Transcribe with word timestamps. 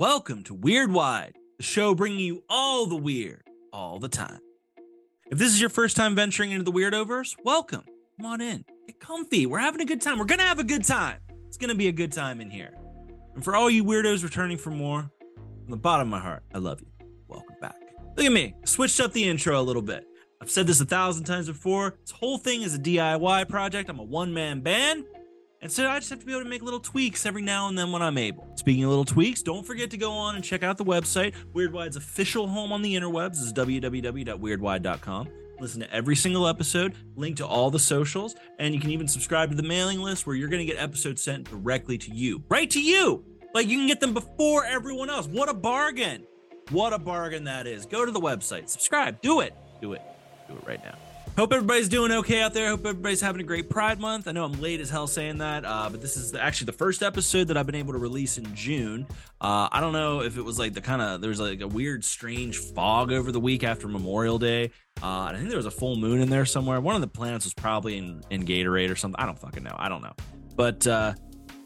welcome 0.00 0.42
to 0.42 0.54
Weird 0.54 0.90
Wide, 0.90 1.36
the 1.58 1.62
show 1.62 1.94
bringing 1.94 2.20
you 2.20 2.42
all 2.48 2.86
the 2.86 2.96
weird 2.96 3.42
all 3.70 3.98
the 3.98 4.08
time. 4.08 4.40
If 5.30 5.36
this 5.36 5.52
is 5.52 5.60
your 5.60 5.68
first 5.68 5.94
time 5.94 6.14
venturing 6.14 6.52
into 6.52 6.64
the 6.64 6.72
Weirdoverse, 6.72 7.36
welcome. 7.44 7.84
Come 8.16 8.24
on 8.24 8.40
in. 8.40 8.64
Get 8.86 8.98
comfy. 8.98 9.44
We're 9.44 9.58
having 9.58 9.82
a 9.82 9.84
good 9.84 10.00
time. 10.00 10.18
We're 10.18 10.24
going 10.24 10.38
to 10.38 10.46
have 10.46 10.58
a 10.58 10.64
good 10.64 10.84
time. 10.84 11.18
It's 11.46 11.58
going 11.58 11.68
to 11.68 11.74
be 11.74 11.88
a 11.88 11.92
good 11.92 12.12
time 12.12 12.40
in 12.40 12.48
here. 12.48 12.72
And 13.34 13.44
for 13.44 13.54
all 13.54 13.68
you 13.68 13.84
weirdos 13.84 14.24
returning 14.24 14.56
for 14.56 14.70
more, 14.70 15.10
from 15.64 15.70
the 15.70 15.76
bottom 15.76 16.08
of 16.08 16.10
my 16.10 16.18
heart, 16.18 16.44
I 16.54 16.58
love 16.60 16.80
you. 16.80 16.88
Welcome 17.28 17.56
back. 17.60 17.76
Look 18.16 18.24
at 18.24 18.32
me. 18.32 18.54
Switched 18.64 19.00
up 19.00 19.12
the 19.12 19.28
intro 19.28 19.60
a 19.60 19.62
little 19.62 19.82
bit. 19.82 20.06
I've 20.40 20.50
said 20.50 20.66
this 20.66 20.80
a 20.80 20.86
thousand 20.86 21.24
times 21.24 21.46
before. 21.46 21.98
This 22.00 22.12
whole 22.12 22.38
thing 22.38 22.62
is 22.62 22.74
a 22.74 22.78
DIY 22.78 23.50
project. 23.50 23.90
I'm 23.90 23.98
a 23.98 24.02
one 24.02 24.32
man 24.32 24.62
band. 24.62 25.04
And 25.62 25.70
so 25.70 25.88
I 25.88 25.98
just 25.98 26.08
have 26.10 26.20
to 26.20 26.26
be 26.26 26.32
able 26.32 26.42
to 26.42 26.48
make 26.48 26.62
little 26.62 26.80
tweaks 26.80 27.26
every 27.26 27.42
now 27.42 27.68
and 27.68 27.76
then 27.76 27.92
when 27.92 28.00
I'm 28.00 28.16
able. 28.16 28.50
Speaking 28.56 28.84
of 28.84 28.90
little 28.90 29.04
tweaks, 29.04 29.42
don't 29.42 29.66
forget 29.66 29.90
to 29.90 29.98
go 29.98 30.12
on 30.12 30.34
and 30.34 30.42
check 30.42 30.62
out 30.62 30.78
the 30.78 30.84
website. 30.84 31.34
WeirdWide's 31.54 31.96
official 31.96 32.48
home 32.48 32.72
on 32.72 32.80
the 32.80 32.94
interwebs 32.94 33.34
is 33.34 33.52
www.weirdwide.com. 33.52 35.28
Listen 35.60 35.80
to 35.80 35.92
every 35.92 36.16
single 36.16 36.46
episode, 36.46 36.94
link 37.16 37.36
to 37.36 37.46
all 37.46 37.70
the 37.70 37.78
socials, 37.78 38.34
and 38.58 38.74
you 38.74 38.80
can 38.80 38.90
even 38.90 39.06
subscribe 39.06 39.50
to 39.50 39.56
the 39.56 39.62
mailing 39.62 40.00
list 40.00 40.26
where 40.26 40.34
you're 40.34 40.48
going 40.48 40.66
to 40.66 40.72
get 40.72 40.82
episodes 40.82 41.22
sent 41.22 41.50
directly 41.50 41.98
to 41.98 42.10
you. 42.14 42.42
Right 42.48 42.70
to 42.70 42.80
you! 42.82 43.22
Like 43.52 43.66
you 43.66 43.76
can 43.76 43.86
get 43.86 44.00
them 44.00 44.14
before 44.14 44.64
everyone 44.64 45.10
else. 45.10 45.26
What 45.26 45.50
a 45.50 45.54
bargain! 45.54 46.26
What 46.70 46.94
a 46.94 46.98
bargain 46.98 47.44
that 47.44 47.66
is. 47.66 47.84
Go 47.84 48.06
to 48.06 48.12
the 48.12 48.20
website, 48.20 48.70
subscribe, 48.70 49.20
do 49.20 49.40
it. 49.40 49.54
Do 49.82 49.92
it. 49.92 50.02
Do 50.48 50.54
it 50.54 50.66
right 50.66 50.82
now. 50.82 50.94
Hope 51.36 51.52
everybody's 51.54 51.88
doing 51.88 52.12
okay 52.12 52.42
out 52.42 52.52
there. 52.52 52.68
Hope 52.68 52.84
everybody's 52.84 53.20
having 53.20 53.40
a 53.40 53.44
great 53.44 53.70
Pride 53.70 53.98
Month. 53.98 54.28
I 54.28 54.32
know 54.32 54.44
I'm 54.44 54.60
late 54.60 54.80
as 54.80 54.90
hell 54.90 55.06
saying 55.06 55.38
that, 55.38 55.64
uh, 55.64 55.88
but 55.90 56.02
this 56.02 56.16
is 56.16 56.34
actually 56.34 56.66
the 56.66 56.72
first 56.72 57.02
episode 57.02 57.48
that 57.48 57.56
I've 57.56 57.64
been 57.66 57.76
able 57.76 57.92
to 57.92 57.98
release 57.98 58.36
in 58.36 58.54
June. 58.54 59.06
Uh, 59.40 59.68
I 59.72 59.80
don't 59.80 59.92
know 59.92 60.20
if 60.20 60.36
it 60.36 60.42
was 60.42 60.58
like 60.58 60.74
the 60.74 60.82
kind 60.82 61.00
of 61.00 61.22
there's 61.22 61.40
like 61.40 61.60
a 61.62 61.68
weird, 61.68 62.04
strange 62.04 62.58
fog 62.58 63.12
over 63.12 63.32
the 63.32 63.40
week 63.40 63.64
after 63.64 63.88
Memorial 63.88 64.38
Day. 64.38 64.72
Uh, 65.02 65.30
I 65.30 65.34
think 65.36 65.48
there 65.48 65.56
was 65.56 65.66
a 65.66 65.70
full 65.70 65.96
moon 65.96 66.20
in 66.20 66.28
there 66.28 66.44
somewhere. 66.44 66.80
One 66.80 66.94
of 66.94 67.00
the 67.00 67.06
planets 67.06 67.46
was 67.46 67.54
probably 67.54 67.96
in, 67.96 68.22
in 68.28 68.44
Gatorade 68.44 68.90
or 68.90 68.96
something. 68.96 69.18
I 69.18 69.24
don't 69.24 69.38
fucking 69.38 69.62
know. 69.62 69.76
I 69.78 69.88
don't 69.88 70.02
know. 70.02 70.14
But 70.56 70.86
uh, 70.86 71.14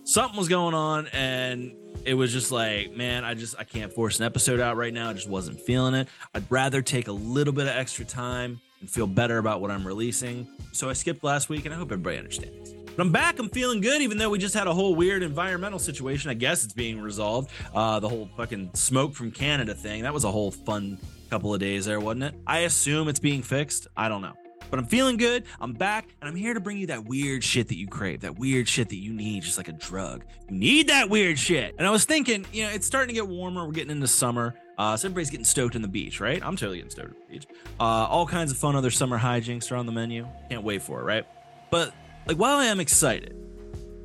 something 0.05 0.39
was 0.39 0.49
going 0.49 0.75
on, 0.75 1.09
and 1.09 1.75
it 2.05 2.15
was 2.15 2.33
just 2.33 2.53
like, 2.53 2.95
man, 2.95 3.25
I 3.25 3.35
just 3.35 3.57
I 3.59 3.65
can't 3.65 3.93
force 3.93 4.21
an 4.21 4.27
episode 4.27 4.61
out 4.61 4.77
right 4.77 4.93
now. 4.93 5.11
I 5.11 5.15
just 5.15 5.29
wasn't 5.29 5.59
feeling 5.59 5.95
it. 5.95 6.07
I'd 6.35 6.45
rather 6.49 6.81
take 6.81 7.09
a 7.09 7.13
little 7.13 7.53
bit 7.53 7.67
of 7.67 7.75
extra 7.75 8.05
time 8.05 8.61
and 8.85 8.91
feel 8.91 9.07
better 9.07 9.39
about 9.39 9.63
what 9.63 9.71
I'm 9.71 9.87
releasing. 9.87 10.47
So 10.73 10.91
I 10.91 10.93
skipped 10.93 11.25
last 11.25 11.49
week, 11.49 11.65
and 11.65 11.73
I 11.73 11.79
hope 11.79 11.91
everybody 11.91 12.19
understands. 12.19 12.75
But 12.75 13.01
I'm 13.01 13.11
back. 13.11 13.39
I'm 13.39 13.49
feeling 13.49 13.81
good, 13.81 14.03
even 14.03 14.19
though 14.19 14.29
we 14.29 14.39
just 14.39 14.55
had 14.55 14.67
a 14.67 14.75
whole 14.75 14.95
weird 14.95 15.23
environmental 15.23 15.79
situation. 15.79 16.31
I 16.31 16.35
guess 16.35 16.65
it's 16.65 16.75
being 16.75 17.01
resolved. 17.01 17.51
Uh, 17.75 17.99
the 17.99 18.11
whole 18.11 18.29
fucking 18.37 18.73
smoke 18.75 19.15
from 19.15 19.31
Canada 19.31 19.75
thing. 19.75 20.03
That 20.03 20.13
was 20.13 20.25
a 20.25 20.31
whole 20.31 20.51
fun 20.51 20.99
couple 21.31 21.55
of 21.55 21.61
days 21.61 21.87
there, 21.87 21.99
wasn't 21.99 22.25
it? 22.25 22.35
I 22.47 22.59
assume 22.61 23.09
it's 23.09 23.19
being 23.19 23.43
fixed. 23.43 23.89
I 23.97 24.11
don't 24.11 24.21
know. 24.21 24.35
But 24.69 24.79
I'm 24.79 24.87
feeling 24.87 25.17
good. 25.17 25.45
I'm 25.63 25.73
back, 25.73 26.15
and 26.21 26.29
I'm 26.29 26.37
here 26.37 26.53
to 26.53 26.61
bring 26.61 26.77
you 26.77 26.89
that 26.89 27.07
weird 27.07 27.43
shit 27.43 27.69
that 27.69 27.79
you 27.79 27.89
crave, 27.89 28.21
that 28.21 28.39
weird 28.39 28.69
shit 28.69 28.91
that 28.91 28.97
you 28.97 29.15
need, 29.15 29.45
just 29.45 29.57
like 29.57 29.69
a 29.69 29.73
drug. 29.73 30.25
You 30.51 30.59
need 30.59 30.89
that 30.89 31.09
weird 31.09 31.39
shit. 31.39 31.75
And 31.79 31.87
I 31.87 31.91
was 31.91 32.05
thinking, 32.05 32.45
you 32.53 32.65
know, 32.65 32.71
it's 32.71 32.87
starting 32.87 33.15
to 33.15 33.15
get 33.15 33.27
warmer. 33.27 33.65
We're 33.65 33.73
getting 33.73 33.93
into 33.93 34.09
summer. 34.09 34.55
Uh, 34.77 34.97
so 34.97 35.07
everybody's 35.07 35.31
getting 35.31 35.45
stoked 35.45 35.77
on 35.77 35.83
the 35.83 35.89
beach, 35.89 36.21
right? 36.21 36.43
I'm 36.45 36.57
totally 36.57 36.79
getting 36.79 36.91
stoked 36.91 37.11
on 37.11 37.17
the 37.29 37.35
beach. 37.35 37.47
Uh, 37.79 37.85
all 37.85 38.27
kinds 38.27 38.51
of 38.51 38.59
fun 38.59 38.75
other 38.77 38.91
summer 38.91 39.19
hijinks 39.19 39.71
are 39.71 39.77
on 39.77 39.87
the 39.87 39.93
menu. 39.93 40.27
Can't 40.51 40.65
wait 40.65 40.83
for 40.83 41.01
it, 41.01 41.05
right? 41.05 41.27
But 41.71 41.93
like, 42.27 42.37
while 42.37 42.59
I 42.59 42.67
am 42.67 42.81
excited, 42.81 43.37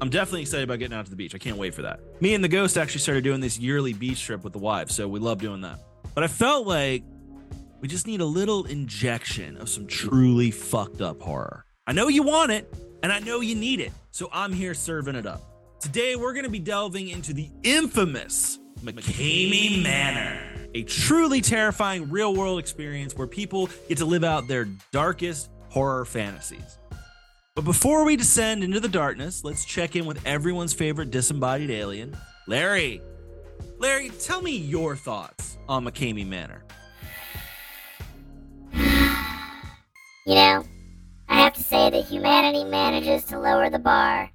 I'm 0.02 0.09
definitely 0.09 0.42
excited 0.42 0.64
about 0.64 0.80
getting 0.80 0.97
out 0.97 1.06
to 1.06 1.12
the 1.12 1.17
beach. 1.17 1.36
I 1.36 1.40
can't 1.40 1.58
wait 1.58 1.73
for 1.73 1.81
that. 1.81 2.00
Me 2.22 2.34
and 2.34 2.44
the 2.44 2.47
ghost 2.47 2.78
actually 2.78 3.02
started 3.02 3.23
doing 3.23 3.42
this 3.42 3.59
yearly 3.59 3.94
beach 3.94 4.24
trip 4.24 4.44
with 4.44 4.53
the 4.53 4.59
wives, 4.59 4.96
so 4.96 5.08
we 5.08 5.19
love 5.19 5.40
doing 5.40 5.62
that. 5.62 5.79
But 6.13 6.24
I 6.24 6.28
felt 6.28 6.68
like 6.68 7.03
we 7.81 7.88
just 7.88 8.08
need 8.08 8.22
a 8.22 8.25
little 8.25 8.66
injection 8.66 9.58
of 9.58 9.69
some 9.69 9.88
truly 9.88 10.52
fucked 10.52 11.02
up 11.02 11.22
horror. 11.22 11.66
I 11.88 11.91
know 11.94 12.08
you 12.08 12.24
want 12.24 12.52
it, 12.52 12.72
and 13.03 13.12
I 13.12 13.19
know 13.19 13.41
you 13.41 13.56
need 13.56 13.79
it, 13.79 13.91
so 14.12 14.29
I'm 14.31 14.53
here 14.53 14.74
serving 14.74 15.16
it 15.16 15.25
up. 15.25 15.41
Today, 15.79 16.16
we're 16.16 16.34
going 16.34 16.46
to 16.46 16.52
be 16.52 16.59
delving 16.59 17.09
into 17.09 17.34
the 17.34 17.50
infamous 17.63 18.59
McKamey 18.84 19.81
Manor 19.81 20.48
a 20.74 20.84
truly 20.84 21.41
terrifying 21.41 22.09
real 22.09 22.35
world 22.35 22.59
experience 22.59 23.16
where 23.16 23.28
people 23.28 23.69
get 23.88 23.97
to 23.97 24.06
live 24.06 24.24
out 24.24 24.47
their 24.47 24.68
darkest 24.91 25.50
horror 25.69 26.06
fantasies. 26.06 26.78
But 27.56 27.66
before 27.66 28.06
we 28.06 28.16
descend 28.16 28.63
into 28.63 28.79
the 28.79 28.88
darkness, 28.88 29.44
let's 29.44 29.66
check 29.66 29.96
in 29.96 30.06
with 30.06 30.25
everyone's 30.25 30.74
favorite 30.74 31.12
disembodied 31.12 31.69
alien, 31.69 32.16
Larry. 32.47 33.02
Larry, 33.79 34.12
tell 34.19 34.41
me 34.41 34.56
your 34.56 34.96
thoughts 34.96 35.58
on 35.68 35.85
McKamey 35.85 36.25
Manor. 36.25 36.63
You 40.25 40.35
know, 40.35 40.63
I 41.28 41.41
have 41.41 41.53
to 41.53 41.63
say 41.63 41.90
that 41.90 42.06
humanity 42.06 42.63
manages 42.63 43.24
to 43.25 43.40
lower 43.40 43.69
the 43.69 43.79
bar, 43.79 44.29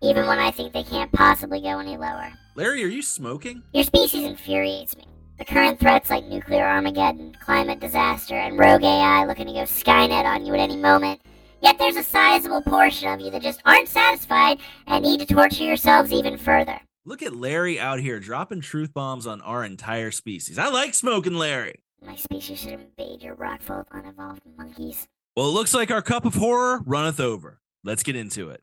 even 0.00 0.26
when 0.26 0.38
I 0.38 0.50
think 0.50 0.72
they 0.72 0.84
can't 0.84 1.12
possibly 1.12 1.60
go 1.60 1.78
any 1.78 1.96
lower. 1.96 2.32
Larry, 2.54 2.82
are 2.82 2.88
you 2.88 3.02
smoking? 3.02 3.62
Your 3.72 3.84
species 3.84 4.24
infuriates 4.24 4.96
me. 4.96 5.04
The 5.38 5.44
current 5.44 5.78
threats 5.78 6.10
like 6.10 6.24
nuclear 6.26 6.64
Armageddon, 6.64 7.36
climate 7.40 7.78
disaster, 7.78 8.34
and 8.34 8.58
rogue 8.58 8.82
AI 8.82 9.24
looking 9.24 9.46
to 9.46 9.52
go 9.52 9.60
Skynet 9.60 10.24
on 10.24 10.44
you 10.44 10.52
at 10.54 10.58
any 10.58 10.76
moment. 10.76 11.20
Yet 11.62 11.78
there's 11.78 11.94
a 11.94 12.02
sizable 12.02 12.60
portion 12.62 13.08
of 13.12 13.20
you 13.20 13.30
that 13.30 13.42
just 13.42 13.62
aren't 13.64 13.86
satisfied 13.88 14.58
and 14.88 15.04
need 15.04 15.20
to 15.20 15.26
torture 15.26 15.62
yourselves 15.62 16.12
even 16.12 16.38
further. 16.38 16.80
Look 17.04 17.22
at 17.22 17.36
Larry 17.36 17.78
out 17.78 18.00
here 18.00 18.18
dropping 18.18 18.62
truth 18.62 18.92
bombs 18.92 19.28
on 19.28 19.40
our 19.42 19.64
entire 19.64 20.10
species. 20.10 20.58
I 20.58 20.70
like 20.70 20.94
smoking 20.94 21.34
Larry. 21.34 21.84
My 22.04 22.16
species 22.16 22.58
should 22.58 22.72
invade 22.72 23.22
your 23.22 23.36
rock 23.36 23.62
full 23.62 23.80
of 23.80 23.86
unevolved 23.92 24.42
monkeys. 24.56 25.06
Well, 25.36 25.46
it 25.46 25.52
looks 25.52 25.72
like 25.72 25.92
our 25.92 26.02
cup 26.02 26.24
of 26.24 26.34
horror 26.34 26.80
runneth 26.84 27.20
over. 27.20 27.60
Let's 27.84 28.02
get 28.02 28.16
into 28.16 28.50
it. 28.50 28.62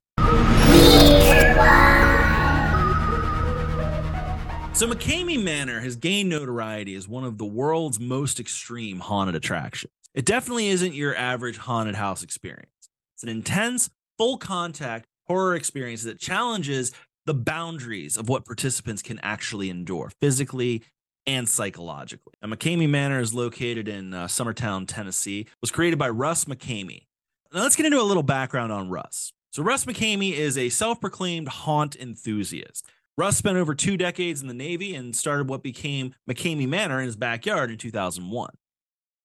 So, 4.75 4.89
McKamey 4.89 5.41
Manor 5.41 5.79
has 5.79 5.95
gained 5.95 6.27
notoriety 6.27 6.95
as 6.95 7.07
one 7.07 7.23
of 7.23 7.37
the 7.37 7.45
world's 7.45 7.97
most 7.97 8.41
extreme 8.41 8.99
haunted 8.99 9.33
attractions. 9.33 9.93
It 10.13 10.25
definitely 10.25 10.67
isn't 10.67 10.93
your 10.93 11.15
average 11.15 11.55
haunted 11.55 11.95
house 11.95 12.21
experience. 12.21 12.89
It's 13.13 13.23
an 13.23 13.29
intense, 13.29 13.89
full 14.17 14.37
contact 14.37 15.05
horror 15.27 15.55
experience 15.55 16.03
that 16.03 16.19
challenges 16.19 16.91
the 17.25 17.33
boundaries 17.33 18.17
of 18.17 18.27
what 18.27 18.43
participants 18.43 19.01
can 19.01 19.17
actually 19.23 19.69
endure 19.69 20.11
physically 20.19 20.83
and 21.25 21.47
psychologically. 21.47 22.33
Now, 22.41 22.49
McKamey 22.49 22.89
Manor 22.89 23.21
is 23.21 23.33
located 23.33 23.87
in 23.87 24.13
uh, 24.13 24.25
Summertown, 24.27 24.89
Tennessee. 24.89 25.39
It 25.39 25.47
was 25.61 25.71
created 25.71 25.97
by 25.97 26.09
Russ 26.09 26.43
McKamey. 26.45 27.05
Now, 27.53 27.61
let's 27.61 27.77
get 27.77 27.85
into 27.85 28.01
a 28.01 28.03
little 28.03 28.23
background 28.23 28.73
on 28.73 28.89
Russ. 28.89 29.31
So, 29.51 29.63
Russ 29.63 29.85
McKamey 29.85 30.33
is 30.33 30.57
a 30.57 30.67
self 30.67 30.99
proclaimed 30.99 31.47
haunt 31.47 31.95
enthusiast. 31.95 32.85
Russ 33.17 33.37
spent 33.37 33.57
over 33.57 33.73
two 33.73 33.95
decades 33.95 34.41
in 34.41 34.49
the 34.49 34.53
Navy 34.53 34.93
and 34.93 35.15
started 35.15 35.47
what 35.47 35.63
became 35.63 36.13
McKamey 36.29 36.67
Manor 36.67 36.99
in 36.99 37.05
his 37.05 37.15
backyard 37.15 37.71
in 37.71 37.77
2001. 37.77 38.49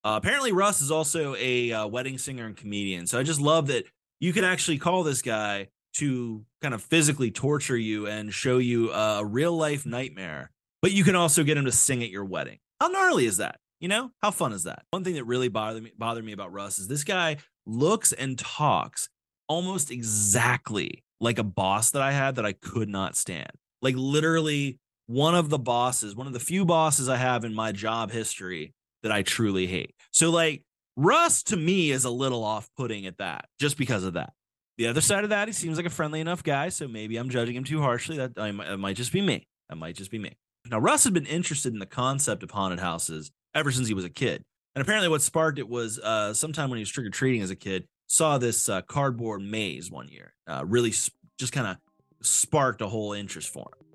Uh, 0.04 0.18
apparently, 0.22 0.52
Russ 0.52 0.80
is 0.80 0.92
also 0.92 1.34
a 1.36 1.72
uh, 1.72 1.86
wedding 1.88 2.16
singer 2.16 2.46
and 2.46 2.56
comedian. 2.56 3.08
So 3.08 3.18
I 3.18 3.24
just 3.24 3.40
love 3.40 3.66
that 3.66 3.86
you 4.20 4.32
can 4.32 4.44
actually 4.44 4.78
call 4.78 5.02
this 5.02 5.22
guy 5.22 5.68
to 5.94 6.44
kind 6.62 6.72
of 6.72 6.82
physically 6.82 7.32
torture 7.32 7.76
you 7.76 8.06
and 8.06 8.32
show 8.32 8.58
you 8.58 8.92
a 8.92 9.24
real 9.24 9.56
life 9.56 9.84
nightmare, 9.84 10.52
but 10.82 10.92
you 10.92 11.02
can 11.02 11.16
also 11.16 11.42
get 11.42 11.56
him 11.56 11.64
to 11.64 11.72
sing 11.72 12.02
at 12.04 12.10
your 12.10 12.24
wedding. 12.24 12.58
How 12.80 12.86
gnarly 12.88 13.26
is 13.26 13.38
that? 13.38 13.58
You 13.80 13.88
know, 13.88 14.12
how 14.22 14.30
fun 14.30 14.52
is 14.52 14.64
that? 14.64 14.84
One 14.90 15.02
thing 15.02 15.14
that 15.14 15.24
really 15.24 15.48
bothered 15.48 15.82
me, 15.82 15.92
bothered 15.98 16.24
me 16.24 16.32
about 16.32 16.52
Russ 16.52 16.78
is 16.78 16.86
this 16.86 17.02
guy 17.02 17.38
looks 17.66 18.12
and 18.12 18.38
talks 18.38 19.08
almost 19.48 19.90
exactly 19.90 21.02
like 21.20 21.40
a 21.40 21.44
boss 21.44 21.90
that 21.90 22.02
I 22.02 22.12
had 22.12 22.36
that 22.36 22.46
I 22.46 22.52
could 22.52 22.88
not 22.88 23.16
stand 23.16 23.50
like 23.82 23.94
literally 23.96 24.78
one 25.06 25.34
of 25.34 25.48
the 25.48 25.58
bosses, 25.58 26.14
one 26.14 26.26
of 26.26 26.32
the 26.32 26.40
few 26.40 26.64
bosses 26.64 27.08
I 27.08 27.16
have 27.16 27.44
in 27.44 27.54
my 27.54 27.72
job 27.72 28.10
history 28.10 28.74
that 29.02 29.10
I 29.10 29.22
truly 29.22 29.66
hate. 29.66 29.94
So 30.12 30.30
like 30.30 30.62
Russ 30.96 31.42
to 31.44 31.56
me 31.56 31.90
is 31.90 32.04
a 32.04 32.10
little 32.10 32.44
off-putting 32.44 33.06
at 33.06 33.18
that, 33.18 33.46
just 33.58 33.76
because 33.78 34.04
of 34.04 34.14
that. 34.14 34.32
The 34.78 34.86
other 34.86 35.00
side 35.00 35.24
of 35.24 35.30
that, 35.30 35.48
he 35.48 35.52
seems 35.52 35.76
like 35.76 35.86
a 35.86 35.90
friendly 35.90 36.20
enough 36.20 36.42
guy, 36.42 36.68
so 36.68 36.88
maybe 36.88 37.16
I'm 37.16 37.28
judging 37.28 37.56
him 37.56 37.64
too 37.64 37.80
harshly. 37.80 38.16
That, 38.16 38.32
I, 38.36 38.50
that 38.50 38.78
might 38.78 38.96
just 38.96 39.12
be 39.12 39.20
me. 39.20 39.46
That 39.68 39.76
might 39.76 39.96
just 39.96 40.10
be 40.10 40.18
me. 40.18 40.36
Now 40.70 40.78
Russ 40.78 41.04
had 41.04 41.14
been 41.14 41.26
interested 41.26 41.72
in 41.72 41.78
the 41.78 41.86
concept 41.86 42.42
of 42.42 42.50
haunted 42.50 42.80
houses 42.80 43.30
ever 43.54 43.72
since 43.72 43.88
he 43.88 43.94
was 43.94 44.04
a 44.04 44.10
kid, 44.10 44.42
and 44.74 44.82
apparently 44.82 45.08
what 45.08 45.22
sparked 45.22 45.58
it 45.58 45.68
was 45.68 45.98
uh, 45.98 46.34
sometime 46.34 46.70
when 46.70 46.76
he 46.76 46.82
was 46.82 46.90
trick 46.90 47.06
or 47.06 47.10
treating 47.10 47.42
as 47.42 47.50
a 47.50 47.56
kid, 47.56 47.86
saw 48.06 48.38
this 48.38 48.68
uh, 48.68 48.82
cardboard 48.82 49.42
maze 49.42 49.90
one 49.90 50.08
year. 50.08 50.34
Uh, 50.46 50.64
really, 50.66 50.92
sp- 50.92 51.16
just 51.38 51.52
kind 51.52 51.66
of 51.66 51.76
sparked 52.22 52.80
a 52.82 52.88
whole 52.88 53.12
interest 53.12 53.48
for 53.52 53.62
him. 53.62 53.86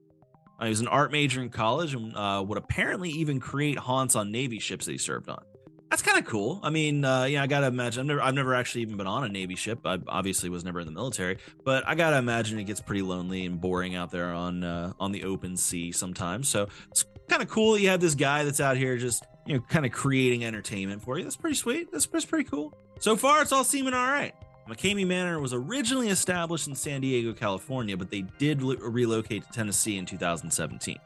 Uh, 0.59 0.63
he 0.65 0.69
was 0.69 0.79
an 0.81 0.87
art 0.87 1.11
major 1.11 1.41
in 1.41 1.49
college 1.49 1.93
and 1.93 2.15
uh, 2.15 2.43
would 2.47 2.57
apparently 2.57 3.09
even 3.09 3.39
create 3.39 3.77
haunts 3.77 4.15
on 4.15 4.31
Navy 4.31 4.59
ships 4.59 4.85
that 4.85 4.93
he 4.93 4.97
served 4.97 5.27
on. 5.29 5.43
that's 5.89 6.01
kind 6.01 6.17
of 6.17 6.25
cool. 6.25 6.59
I 6.63 6.69
mean, 6.69 7.05
uh, 7.05 7.23
yeah, 7.25 7.43
I 7.43 7.47
gotta 7.47 7.67
imagine. 7.67 8.01
I've 8.01 8.05
never, 8.07 8.21
I've 8.21 8.33
never 8.33 8.53
actually 8.55 8.81
even 8.81 8.97
been 8.97 9.07
on 9.07 9.23
a 9.23 9.29
Navy 9.29 9.55
ship. 9.55 9.79
I 9.85 9.99
obviously 10.07 10.49
was 10.49 10.63
never 10.63 10.79
in 10.79 10.85
the 10.85 10.93
military, 10.93 11.37
but 11.63 11.87
I 11.87 11.95
gotta 11.95 12.17
imagine 12.17 12.57
it 12.59 12.63
gets 12.65 12.81
pretty 12.81 13.01
lonely 13.01 13.45
and 13.45 13.59
boring 13.61 13.95
out 13.95 14.11
there 14.11 14.31
on 14.31 14.63
uh, 14.63 14.93
on 14.99 15.11
the 15.11 15.23
open 15.25 15.55
sea 15.57 15.91
sometimes. 15.91 16.47
So 16.49 16.67
it's 16.89 17.05
kind 17.29 17.41
of 17.41 17.49
cool. 17.49 17.73
That 17.73 17.81
you 17.81 17.89
have 17.89 18.01
this 18.01 18.15
guy 18.15 18.43
that's 18.43 18.59
out 18.59 18.77
here 18.77 18.97
just 18.97 19.23
you 19.45 19.55
know 19.55 19.61
kind 19.69 19.85
of 19.85 19.91
creating 19.91 20.43
entertainment 20.43 21.01
for 21.03 21.17
you. 21.17 21.23
That's 21.23 21.37
pretty 21.37 21.55
sweet. 21.55 21.91
That's, 21.91 22.05
that's 22.07 22.25
pretty 22.25 22.49
cool. 22.49 22.73
So 22.99 23.15
far, 23.15 23.41
it's 23.41 23.51
all 23.51 23.63
seeming 23.63 23.93
all 23.93 24.07
right. 24.07 24.33
McKamey 24.67 25.05
Manor 25.05 25.39
was 25.39 25.53
originally 25.53 26.09
established 26.09 26.67
in 26.67 26.75
San 26.75 27.01
Diego, 27.01 27.33
California, 27.33 27.95
but 27.95 28.09
they 28.09 28.21
did 28.39 28.63
lo- 28.63 28.75
relocate 28.79 29.43
to 29.43 29.51
Tennessee 29.51 29.97
in 29.97 30.05
2017. 30.05 30.97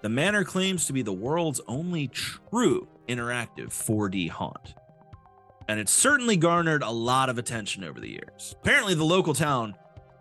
The 0.00 0.08
manor 0.08 0.44
claims 0.44 0.86
to 0.86 0.92
be 0.92 1.02
the 1.02 1.12
world's 1.12 1.60
only 1.66 2.06
true 2.06 2.86
interactive 3.08 3.68
4D 3.68 4.30
haunt. 4.30 4.74
And 5.66 5.80
it's 5.80 5.92
certainly 5.92 6.36
garnered 6.36 6.82
a 6.82 6.90
lot 6.90 7.28
of 7.28 7.36
attention 7.36 7.82
over 7.82 7.98
the 7.98 8.08
years. 8.08 8.54
Apparently, 8.62 8.94
the 8.94 9.04
local 9.04 9.34
town 9.34 9.74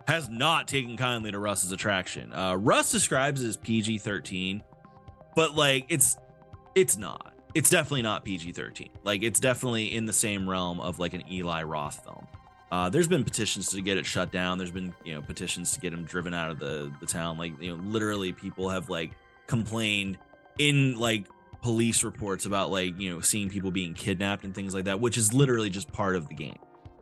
has 0.07 0.27
not 0.27 0.67
taken 0.67 0.97
kindly 0.97 1.31
to 1.31 1.39
Russ's 1.39 1.71
attraction. 1.71 2.33
Uh, 2.33 2.55
Russ 2.55 2.91
describes 2.91 3.43
it 3.43 3.47
as 3.47 3.57
PG 3.57 3.99
13, 3.99 4.63
but 5.35 5.55
like 5.55 5.85
it's 5.89 6.17
it's 6.75 6.97
not. 6.97 7.33
It's 7.53 7.69
definitely 7.69 8.01
not 8.01 8.25
PG 8.25 8.53
13. 8.53 8.89
Like 9.03 9.23
it's 9.23 9.39
definitely 9.39 9.93
in 9.95 10.05
the 10.05 10.13
same 10.13 10.49
realm 10.49 10.79
of 10.79 10.99
like 10.99 11.13
an 11.13 11.23
Eli 11.31 11.63
Roth 11.63 12.03
film. 12.03 12.27
Uh, 12.71 12.89
there's 12.89 13.07
been 13.07 13.23
petitions 13.23 13.69
to 13.69 13.81
get 13.81 13.97
it 13.97 14.05
shut 14.05 14.31
down. 14.31 14.57
There's 14.57 14.71
been 14.71 14.93
you 15.03 15.15
know 15.15 15.21
petitions 15.21 15.71
to 15.71 15.79
get 15.79 15.93
him 15.93 16.03
driven 16.03 16.33
out 16.33 16.51
of 16.51 16.59
the 16.59 16.91
the 16.99 17.05
town. 17.05 17.37
Like 17.37 17.59
you 17.61 17.75
know, 17.75 17.81
literally 17.83 18.33
people 18.33 18.69
have 18.69 18.89
like 18.89 19.11
complained 19.47 20.17
in 20.57 20.97
like 20.97 21.27
police 21.61 22.03
reports 22.03 22.45
about 22.45 22.71
like 22.71 22.99
you 22.99 23.13
know 23.13 23.21
seeing 23.21 23.49
people 23.49 23.71
being 23.71 23.93
kidnapped 23.93 24.43
and 24.43 24.53
things 24.53 24.73
like 24.75 24.85
that 24.85 24.99
which 24.99 25.17
is 25.17 25.33
literally 25.33 25.69
just 25.69 25.91
part 25.91 26.15
of 26.15 26.27
the 26.27 26.35
game 26.35 26.57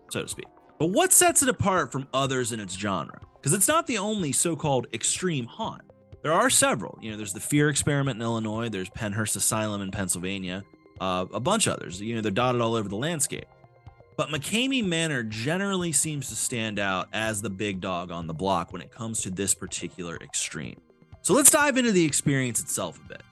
so 0.10 0.22
to 0.22 0.28
speak. 0.28 0.48
But 0.78 0.88
what 0.88 1.14
sets 1.14 1.42
it 1.42 1.50
apart 1.50 1.92
from 1.92 2.08
others 2.14 2.52
in 2.52 2.60
its 2.60 2.76
genre? 2.76 3.20
Because 3.36 3.54
it's 3.54 3.68
not 3.68 3.88
the 3.88 3.98
only 3.98 4.32
so-called 4.32 4.88
extreme 4.94 5.46
haunt. 5.46 5.82
There 6.22 6.34
are 6.34 6.50
several. 6.50 6.98
You 7.02 7.12
know 7.12 7.18
there's 7.18 7.34
the 7.34 7.40
fear 7.40 7.70
experiment 7.70 8.18
in 8.18 8.22
illinois. 8.22 8.70
There's 8.70 8.90
pennhurst 8.90 9.36
asylum 9.36 9.82
in 9.82 9.92
pennsylvania. 9.92 10.64
Uh, 11.00 11.26
a 11.34 11.40
bunch 11.40 11.68
of 11.68 11.74
others. 11.74 12.02
You 12.02 12.16
know 12.16 12.22
they're 12.22 12.32
dotted 12.32 12.62
all 12.62 12.76
over 12.76 12.90
the 12.90 12.96
landscape 12.96 13.46
but 14.18 14.30
McKamey 14.30 14.84
Manor 14.84 15.24
generally 15.24 15.92
seems 15.92 16.30
to 16.30 16.36
stand 16.36 16.80
out 16.80 17.08
as 17.14 17.42
the 17.42 17.50
big 17.50 17.82
dog 17.82 18.12
on 18.12 18.28
the 18.28 18.34
block 18.34 18.72
when 18.72 18.82
it 18.82 18.92
comes 18.92 19.22
to 19.22 19.30
this 19.30 19.54
particular 19.54 20.18
extreme. 20.18 20.80
So 21.22 21.34
let's 21.34 21.50
dive 21.50 21.78
into 21.78 21.92
the 21.92 22.06
experience 22.06 22.62
itself 22.62 23.00
a 23.04 23.08
bit. 23.08 23.24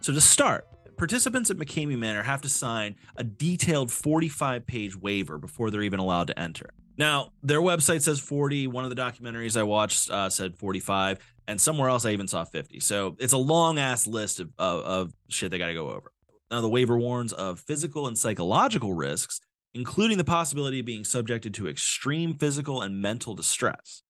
So, 0.00 0.12
to 0.12 0.20
start, 0.20 0.66
participants 0.96 1.50
at 1.50 1.56
McKamey 1.56 1.98
Manor 1.98 2.22
have 2.22 2.42
to 2.42 2.48
sign 2.48 2.96
a 3.16 3.24
detailed 3.24 3.90
45 3.90 4.66
page 4.66 4.96
waiver 4.96 5.38
before 5.38 5.70
they're 5.70 5.82
even 5.82 6.00
allowed 6.00 6.28
to 6.28 6.38
enter. 6.38 6.70
Now, 6.98 7.32
their 7.42 7.60
website 7.60 8.02
says 8.02 8.20
40. 8.20 8.68
One 8.68 8.84
of 8.84 8.90
the 8.90 8.96
documentaries 8.96 9.56
I 9.56 9.62
watched 9.62 10.10
uh, 10.10 10.30
said 10.30 10.56
45, 10.56 11.18
and 11.46 11.60
somewhere 11.60 11.88
else 11.88 12.04
I 12.04 12.10
even 12.10 12.28
saw 12.28 12.44
50. 12.44 12.80
So 12.80 13.16
it's 13.18 13.32
a 13.32 13.38
long 13.38 13.78
ass 13.78 14.06
list 14.06 14.40
of, 14.40 14.50
of, 14.58 14.84
of 14.84 15.14
shit 15.28 15.50
they 15.50 15.58
got 15.58 15.68
to 15.68 15.74
go 15.74 15.90
over. 15.90 16.12
Now, 16.50 16.60
the 16.60 16.68
waiver 16.68 16.98
warns 16.98 17.32
of 17.32 17.60
physical 17.60 18.06
and 18.06 18.16
psychological 18.16 18.94
risks, 18.94 19.40
including 19.74 20.18
the 20.18 20.24
possibility 20.24 20.80
of 20.80 20.86
being 20.86 21.04
subjected 21.04 21.54
to 21.54 21.68
extreme 21.68 22.34
physical 22.34 22.82
and 22.82 23.00
mental 23.00 23.34
distress. 23.34 24.02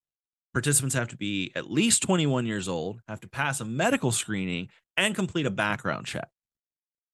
Participants 0.52 0.94
have 0.94 1.08
to 1.08 1.16
be 1.16 1.52
at 1.54 1.70
least 1.70 2.02
21 2.02 2.46
years 2.46 2.68
old, 2.68 3.00
have 3.08 3.20
to 3.20 3.28
pass 3.28 3.60
a 3.60 3.64
medical 3.64 4.10
screening, 4.10 4.68
and 4.96 5.14
complete 5.14 5.46
a 5.46 5.50
background 5.50 6.06
check. 6.06 6.28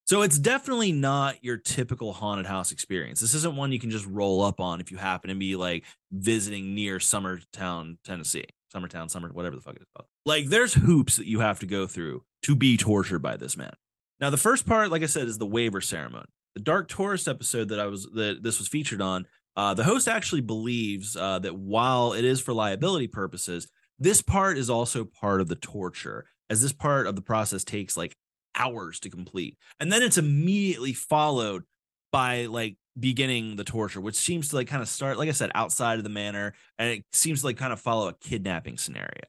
So 0.05 0.23
it's 0.23 0.39
definitely 0.39 0.93
not 0.93 1.43
your 1.43 1.57
typical 1.57 2.13
haunted 2.13 2.47
house 2.47 2.73
experience. 2.73 3.21
This 3.21 3.35
isn't 3.35 3.57
one 3.57 3.73
you 3.73 3.81
can 3.81 3.91
just 3.91 4.07
roll 4.07 4.43
up 4.43 4.61
on 4.61 4.81
if 4.81 4.91
you 4.91 4.97
happen 4.97 5.31
to 5.31 5.37
be 5.37 5.57
like 5.57 5.85
visiting 6.11 6.75
near 6.75 6.99
Summertown, 6.99 7.99
Tennessee. 8.05 8.47
Summertown, 8.75 9.11
Summer, 9.11 9.29
whatever 9.33 9.57
the 9.57 9.63
fuck 9.63 9.77
it's 9.77 9.85
called. 9.97 10.09
Like 10.25 10.47
there's 10.47 10.75
hoops 10.75 11.17
that 11.17 11.27
you 11.27 11.41
have 11.41 11.61
to 11.61 11.67
go 11.67 11.87
through 11.87 12.25
to 12.43 12.57
be 12.57 12.77
tortured 12.77 13.21
by 13.21 13.37
this 13.37 13.57
man. 13.57 13.73
Now 14.21 14.31
the 14.31 14.37
first 14.37 14.67
part, 14.67 14.91
like 14.91 15.03
I 15.03 15.07
said, 15.07 15.27
is 15.29 15.39
the 15.39 15.47
waiver 15.47 15.81
ceremony. 15.81 16.29
The 16.55 16.63
Dark 16.63 16.89
Tourist 16.89 17.29
episode 17.29 17.69
that 17.69 17.81
I 17.81 17.87
was 17.87 18.05
that 18.15 18.43
this 18.43 18.59
was 18.59 18.69
featured 18.69 19.01
on, 19.01 19.27
uh, 19.57 19.75
the 19.75 19.85
host 19.85 20.09
actually 20.09 20.41
believes 20.41 21.17
uh, 21.17 21.39
that 21.41 21.57
while 21.57 22.13
it 22.13 22.25
is 22.25 22.41
for 22.41 22.53
liability 22.53 23.09
purposes, 23.09 23.69
this 23.99 24.23
part 24.23 24.59
is 24.59 24.71
also 24.71 25.05
part 25.05 25.41
of 25.41 25.49
the 25.49 25.57
torture 25.57 26.27
as 26.51 26.63
this 26.63 26.73
part 26.73 27.07
of 27.07 27.17
the 27.17 27.23
process 27.23 27.65
takes 27.65 27.97
like 27.97 28.15
hours 28.55 29.01
to 29.01 29.11
complete. 29.11 29.57
And 29.81 29.91
then 29.91 30.03
it's 30.03 30.19
immediately 30.19 30.93
followed 30.93 31.65
by 32.11 32.47
like 32.47 32.77
beginning 32.99 33.57
the 33.57 33.65
torture, 33.65 34.01
which 34.01 34.17
seems 34.17 34.49
to 34.51 34.57
like 34.57 34.69
kind 34.69 34.83
of 34.83 34.89
start, 34.89 35.19
like 35.19 35.29
I 35.29 35.33
said, 35.33 35.51
outside 35.55 35.99
of 35.99 36.05
the 36.05 36.11
manor, 36.11 36.55
and 36.79 36.91
it 36.91 37.05
seems 37.13 37.41
to 37.41 37.47
like 37.47 37.57
kind 37.57 37.73
of 37.73 37.81
follow 37.81 38.09
a 38.09 38.15
kidnapping 38.15 38.77
scenario. 38.77 39.25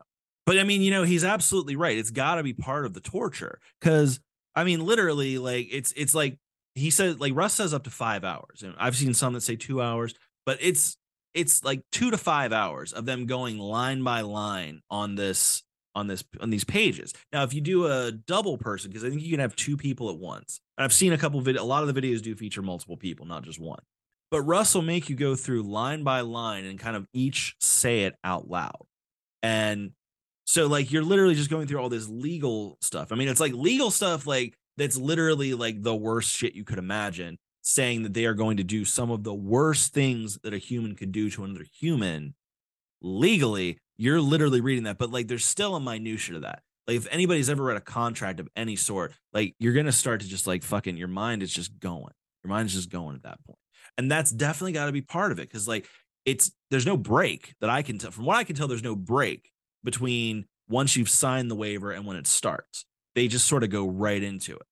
But 0.46 0.60
I 0.60 0.64
mean, 0.64 0.82
you 0.82 0.92
know, 0.92 1.04
he's 1.04 1.24
absolutely 1.24 1.76
right. 1.76 1.98
It's 1.98 2.12
got 2.12 2.36
to 2.36 2.44
be 2.44 2.54
part 2.54 2.86
of 2.86 2.94
the 2.94 3.00
torture 3.00 3.60
because 3.80 4.20
I 4.56 4.64
mean, 4.66 4.86
literally, 4.86 5.38
like 5.38 5.68
it's 5.72 5.94
it's 5.96 6.14
like 6.14 6.38
he 6.76 6.90
says, 6.90 7.20
like 7.20 7.34
Russ 7.36 7.54
says 7.54 7.74
up 7.74 7.84
to 7.84 7.90
five 7.90 8.24
hours, 8.24 8.64
and 8.64 8.76
I've 8.78 8.96
seen 8.96 9.14
some 9.14 9.34
that 9.34 9.42
say 9.42 9.56
two 9.56 9.82
hours, 9.82 10.14
but 10.46 10.58
it's 10.62 10.98
it's 11.34 11.64
like 11.64 11.82
two 11.92 12.12
to 12.12 12.18
five 12.18 12.54
hours 12.54 12.94
of 12.94 13.06
them 13.06 13.26
going 13.26 13.58
line 13.58 14.04
by 14.04 14.22
line 14.22 14.82
on 14.90 15.16
this 15.16 15.64
on 15.96 16.08
this 16.08 16.24
on 16.42 16.50
these 16.50 16.64
pages. 16.64 17.14
Now, 17.32 17.44
if 17.44 17.54
you 17.54 17.62
do 17.62 17.88
a 17.88 18.12
double 18.12 18.58
person, 18.58 18.90
because 18.90 19.04
I 19.04 19.10
think 19.10 19.22
you 19.22 19.32
can 19.32 19.40
have 19.40 19.56
two 19.56 19.78
people 19.78 20.10
at 20.10 20.18
once. 20.18 20.60
And 20.78 20.84
I've 20.84 20.94
seen 20.94 21.14
a 21.14 21.18
couple 21.18 21.40
video, 21.42 21.62
a 21.62 21.66
lot 21.66 21.88
of 21.88 21.94
the 21.94 22.00
videos 22.00 22.22
do 22.22 22.36
feature 22.36 22.62
multiple 22.62 22.98
people, 22.98 23.26
not 23.26 23.44
just 23.44 23.60
one. 23.60 23.80
But 24.32 24.42
Russ 24.42 24.74
will 24.74 24.82
make 24.82 25.10
you 25.10 25.16
go 25.16 25.36
through 25.36 25.64
line 25.64 26.04
by 26.04 26.22
line 26.22 26.66
and 26.66 26.80
kind 26.80 26.96
of 26.96 27.08
each 27.14 27.56
say 27.60 28.06
it 28.06 28.16
out 28.24 28.50
loud. 28.50 28.86
And 29.44 29.92
so 30.46 30.68
like 30.68 30.92
you're 30.92 31.04
literally 31.04 31.36
just 31.36 31.52
going 31.52 31.68
through 31.68 31.80
all 31.80 31.90
this 31.90 32.10
legal 32.10 32.78
stuff. 32.82 33.12
I 33.12 33.16
mean, 33.16 33.28
it's 33.28 33.40
like 33.40 33.54
legal 33.54 33.92
stuff 33.92 34.26
like 34.26 34.58
that's 34.78 34.98
literally 34.98 35.54
like 35.54 35.82
the 35.82 35.96
worst 35.96 36.32
shit 36.32 36.56
you 36.56 36.64
could 36.64 36.80
imagine, 36.80 37.38
saying 37.62 38.04
that 38.04 38.14
they 38.14 38.26
are 38.26 38.34
going 38.34 38.58
to 38.58 38.64
do 38.64 38.86
some 38.86 39.12
of 39.12 39.24
the 39.24 39.34
worst 39.34 39.94
things 39.94 40.40
that 40.44 40.54
a 40.54 40.58
human 40.58 40.96
could 40.96 41.12
do 41.12 41.30
to 41.30 41.44
another 41.44 41.66
human 41.80 42.36
legally 43.02 43.78
you're 43.98 44.22
literally 44.22 44.62
reading 44.62 44.86
that, 44.86 44.98
but 44.98 45.12
like 45.12 45.28
there's 45.28 45.46
still 45.46 45.76
a 45.76 45.80
minutia 45.80 46.36
to 46.36 46.40
that. 46.42 46.64
Like 46.88 46.98
if 46.98 47.08
anybody's 47.12 47.50
ever 47.50 47.64
read 47.64 47.78
a 47.78 47.82
contract 47.82 48.40
of 48.40 48.50
any 48.56 48.76
sort, 48.76 49.14
like 49.32 49.56
you're 49.60 49.74
gonna 49.74 49.92
start 49.92 50.22
to 50.22 50.28
just 50.28 50.48
like 50.48 50.64
fucking 50.64 50.98
your 50.98 51.08
mind 51.08 51.44
is 51.44 51.54
just 51.54 51.80
going. 51.80 52.14
Your 52.44 52.50
mind's 52.50 52.74
just 52.74 52.90
going 52.90 53.16
at 53.16 53.24
that. 53.24 53.40
And 53.98 54.12
that's 54.12 54.32
definitely 54.32 54.74
got 54.74 54.88
to 54.88 54.92
be 54.92 55.02
part 55.02 55.32
of 55.32 55.40
it 55.40 55.48
because 55.48 55.68
like 55.68 55.88
it's 56.26 56.52
there's 56.72 56.86
no 56.86 56.98
break 56.98 57.54
that 57.62 57.70
I 57.70 57.84
can 57.84 57.98
tell. 57.98 58.12
From 58.12 58.26
what 58.26 58.38
I 58.38 58.44
can 58.44 58.56
tell, 58.56 58.68
there's 58.68 58.84
no 58.84 58.96
break 58.96 59.52
between 59.84 60.46
once 60.68 60.96
you've 60.96 61.10
signed 61.10 61.52
the 61.52 61.56
waiver 61.56 61.92
and 61.92 62.06
when 62.06 62.18
it 62.18 62.28
starts. 62.28 62.86
They 63.16 63.28
just 63.28 63.48
sort 63.48 63.64
of 63.64 63.70
go 63.70 63.88
right 63.88 64.22
into 64.22 64.56
it. 64.56 64.66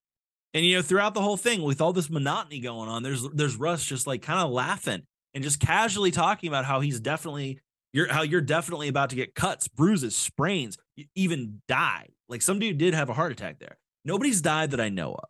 And 0.54 0.66
you 0.66 0.76
know, 0.76 0.82
throughout 0.82 1.14
the 1.14 1.22
whole 1.22 1.38
thing, 1.38 1.62
with 1.64 1.82
all 1.82 1.94
this 1.94 2.10
monotony 2.10 2.60
going 2.60 2.90
on, 2.90 3.04
there's 3.04 3.28
there's 3.30 3.56
Russ 3.56 3.86
just 3.86 4.08
like 4.08 4.22
kind 4.22 4.40
of 4.40 4.52
laughing 4.52 5.04
and 5.34 5.44
just 5.44 5.60
casually 5.60 6.12
talking 6.12 6.50
about 6.50 6.66
how 6.66 6.82
he's 6.82 7.00
definitely 7.00 7.60
you're 7.94 8.12
how 8.12 8.24
you're 8.24 8.42
definitely 8.42 8.88
about 8.88 9.12
to 9.12 9.16
get 9.16 9.36
cuts, 9.36 9.68
bruises, 9.68 10.16
sprains, 10.16 10.78
even 11.16 11.62
die. 11.68 12.08
Like 12.28 12.42
some 12.42 12.60
dude 12.60 12.78
did 12.78 12.94
have 12.94 13.10
a 13.10 13.14
heart 13.14 13.32
attack 13.32 13.60
there. 13.60 13.78
Nobody's 14.04 14.42
died 14.42 14.72
that 14.72 14.82
I 14.82 14.90
know 14.90 15.14
of, 15.14 15.30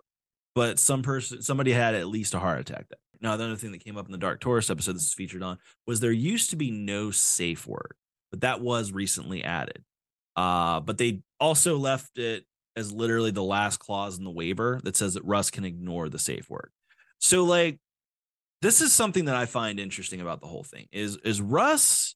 but 0.55 0.79
some 0.79 1.03
person, 1.03 1.41
somebody 1.41 1.71
had 1.71 1.93
at 1.95 2.07
least 2.07 2.33
a 2.33 2.39
heart 2.39 2.59
attack 2.59 2.87
there. 2.89 2.99
Now, 3.21 3.37
the 3.37 3.43
other 3.43 3.55
thing 3.55 3.71
that 3.71 3.83
came 3.83 3.97
up 3.97 4.07
in 4.07 4.11
the 4.11 4.17
Dark 4.17 4.41
Tourist 4.41 4.71
episode 4.71 4.95
this 4.95 5.03
is 5.03 5.13
featured 5.13 5.43
on 5.43 5.59
was 5.85 5.99
there 5.99 6.11
used 6.11 6.49
to 6.51 6.55
be 6.55 6.71
no 6.71 7.11
safe 7.11 7.67
word, 7.67 7.93
but 8.31 8.41
that 8.41 8.61
was 8.61 8.91
recently 8.91 9.43
added. 9.43 9.83
Uh, 10.35 10.79
but 10.79 10.97
they 10.97 11.21
also 11.39 11.77
left 11.77 12.17
it 12.17 12.45
as 12.75 12.91
literally 12.91 13.31
the 13.31 13.43
last 13.43 13.77
clause 13.77 14.17
in 14.17 14.23
the 14.23 14.31
waiver 14.31 14.79
that 14.83 14.95
says 14.95 15.15
that 15.15 15.25
Russ 15.25 15.51
can 15.51 15.65
ignore 15.65 16.09
the 16.09 16.19
safe 16.19 16.49
word. 16.49 16.71
So, 17.19 17.43
like, 17.43 17.79
this 18.61 18.81
is 18.81 18.93
something 18.93 19.25
that 19.25 19.35
I 19.35 19.45
find 19.45 19.79
interesting 19.79 20.21
about 20.21 20.41
the 20.41 20.47
whole 20.47 20.63
thing. 20.63 20.87
Is 20.91 21.17
is 21.17 21.41
Russ 21.41 22.15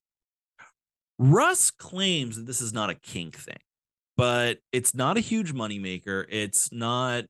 Russ 1.18 1.70
claims 1.70 2.36
that 2.36 2.46
this 2.46 2.60
is 2.60 2.72
not 2.72 2.90
a 2.90 2.94
kink 2.94 3.36
thing, 3.36 3.58
but 4.16 4.58
it's 4.72 4.94
not 4.94 5.16
a 5.16 5.20
huge 5.20 5.54
moneymaker. 5.54 6.26
It's 6.28 6.72
not, 6.72 7.24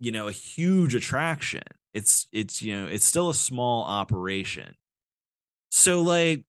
you 0.00 0.10
know, 0.10 0.28
a 0.28 0.32
huge 0.32 0.94
attraction. 0.94 1.62
It's 1.92 2.26
it's 2.32 2.62
you 2.62 2.76
know, 2.76 2.86
it's 2.86 3.04
still 3.04 3.30
a 3.30 3.34
small 3.34 3.84
operation. 3.84 4.74
So 5.70 6.02
like 6.02 6.44